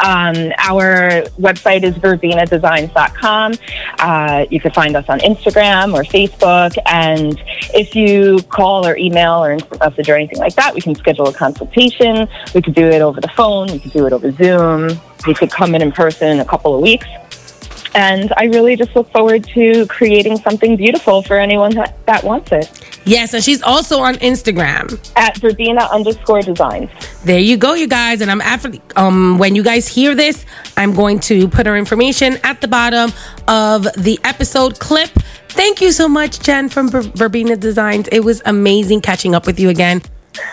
Um, 0.05 0.53
our 0.59 1.23
website 1.41 1.85
is 1.85 1.95
verbenadesigns.com. 1.95 3.55
Uh, 3.99 4.45
you 4.51 4.61
can 4.61 4.73
find 4.73 4.95
us 4.95 5.09
on 5.09 5.21
Instagram 5.21 5.95
or 5.95 6.03
Facebook. 6.03 6.77
And 6.85 7.41
if 7.75 7.97
you 7.97 8.43
call 8.51 8.87
or 8.87 8.99
email 8.99 9.43
or 9.43 9.57
message 9.81 10.11
or 10.11 10.17
anything 10.17 10.39
like 10.41 10.55
that, 10.57 10.75
we 10.75 10.83
can 10.83 10.95
schedule 10.95 11.29
a 11.29 11.33
consultation. 11.33 12.29
We 12.55 12.61
could 12.61 12.75
do 12.75 12.89
it 12.89 13.01
over 13.01 13.23
the 13.23 13.29
phone. 13.29 13.73
We 13.73 13.79
could 13.79 13.93
do 13.93 14.07
it 14.07 14.13
over 14.13 14.31
Zoom. 14.33 15.01
We 15.27 15.33
could 15.33 15.51
come 15.51 15.75
in 15.75 15.81
in 15.81 15.93
person 15.93 16.29
in 16.29 16.41
a 16.41 16.45
couple 16.45 16.75
of 16.75 16.83
weeks. 16.83 17.07
And 17.99 18.33
I 18.37 18.45
really 18.45 18.77
just 18.77 18.95
look 18.95 19.11
forward 19.11 19.43
to 19.55 19.85
creating 19.89 20.37
something 20.39 20.77
beautiful 20.77 21.21
for 21.21 21.37
anyone 21.37 21.75
that, 21.75 21.99
that 22.07 22.23
wants 22.23 22.53
it. 22.53 22.71
Yes, 23.05 23.35
and 23.35 23.43
she's 23.43 23.61
also 23.61 23.99
on 23.99 24.15
Instagram. 24.31 24.85
At 25.17 25.37
Verbena 25.39 25.89
underscore 25.91 26.43
designs. 26.43 26.91
There 27.25 27.41
you 27.41 27.57
go, 27.57 27.75
you 27.75 27.89
guys. 27.89 28.21
And 28.21 28.31
I'm 28.31 28.41
after 28.41 28.71
um 28.95 29.39
when 29.39 29.57
you 29.57 29.65
guys 29.65 29.89
hear 29.89 30.15
this, 30.15 30.47
I'm 30.77 30.95
going 30.95 31.19
to 31.31 31.49
put 31.49 31.67
her 31.67 31.77
information 31.77 32.39
at 32.45 32.61
the 32.61 32.69
bottom 32.69 33.11
of 33.49 33.83
the 33.97 34.21
episode 34.23 34.79
clip. 34.79 35.11
Thank 35.49 35.81
you 35.81 35.91
so 35.91 36.09
much, 36.09 36.39
Jen 36.39 36.69
from 36.69 36.89
Ver- 36.89 37.11
Verbena 37.17 37.57
Designs. 37.57 38.07
It 38.13 38.21
was 38.21 38.43
amazing 38.45 39.01
catching 39.01 39.35
up 39.35 39.45
with 39.45 39.59
you 39.59 39.71
again. 39.71 40.03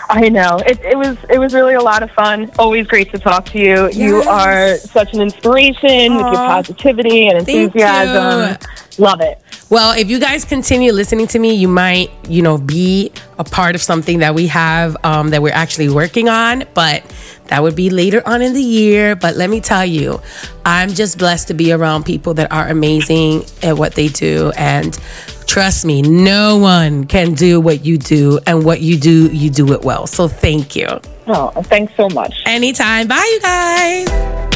I 0.08 0.28
know 0.28 0.58
it, 0.66 0.80
it 0.80 0.96
was 0.96 1.16
it 1.28 1.38
was 1.38 1.54
really 1.54 1.74
a 1.74 1.80
lot 1.80 2.02
of 2.02 2.10
fun. 2.12 2.50
Always 2.58 2.86
great 2.86 3.10
to 3.12 3.18
talk 3.18 3.46
to 3.46 3.58
you. 3.58 3.90
You 3.90 4.22
are 4.22 4.76
such 4.78 5.12
an 5.14 5.20
inspiration 5.20 6.16
with 6.16 6.26
your 6.26 6.34
positivity 6.34 7.28
and 7.28 7.38
enthusiasm. 7.38 8.56
Love 8.98 9.20
it. 9.20 9.40
Well, 9.68 9.98
if 9.98 10.08
you 10.08 10.20
guys 10.20 10.44
continue 10.44 10.92
listening 10.92 11.26
to 11.28 11.38
me, 11.38 11.54
you 11.54 11.68
might, 11.68 12.10
you 12.28 12.40
know, 12.40 12.56
be 12.56 13.12
a 13.38 13.44
part 13.44 13.74
of 13.74 13.82
something 13.82 14.20
that 14.20 14.34
we 14.34 14.46
have 14.46 14.96
um, 15.04 15.30
that 15.30 15.42
we're 15.42 15.52
actually 15.52 15.88
working 15.88 16.28
on, 16.28 16.64
but 16.72 17.02
that 17.48 17.62
would 17.62 17.76
be 17.76 17.90
later 17.90 18.22
on 18.26 18.42
in 18.42 18.54
the 18.54 18.62
year. 18.62 19.16
But 19.16 19.36
let 19.36 19.50
me 19.50 19.60
tell 19.60 19.84
you, 19.84 20.20
I'm 20.64 20.90
just 20.90 21.18
blessed 21.18 21.48
to 21.48 21.54
be 21.54 21.72
around 21.72 22.04
people 22.04 22.34
that 22.34 22.50
are 22.52 22.68
amazing 22.68 23.44
at 23.62 23.76
what 23.76 23.94
they 23.94 24.08
do. 24.08 24.52
And 24.56 24.98
trust 25.46 25.84
me, 25.84 26.02
no 26.02 26.56
one 26.58 27.04
can 27.04 27.34
do 27.34 27.60
what 27.60 27.84
you 27.84 27.98
do. 27.98 28.38
And 28.46 28.64
what 28.64 28.80
you 28.80 28.98
do, 28.98 29.28
you 29.28 29.50
do 29.50 29.72
it 29.72 29.82
well. 29.82 30.06
So 30.06 30.28
thank 30.28 30.76
you. 30.76 30.88
Oh, 31.26 31.50
thanks 31.64 31.92
so 31.96 32.08
much. 32.10 32.34
Anytime. 32.46 33.08
Bye, 33.08 33.30
you 33.32 33.40
guys. 33.40 34.55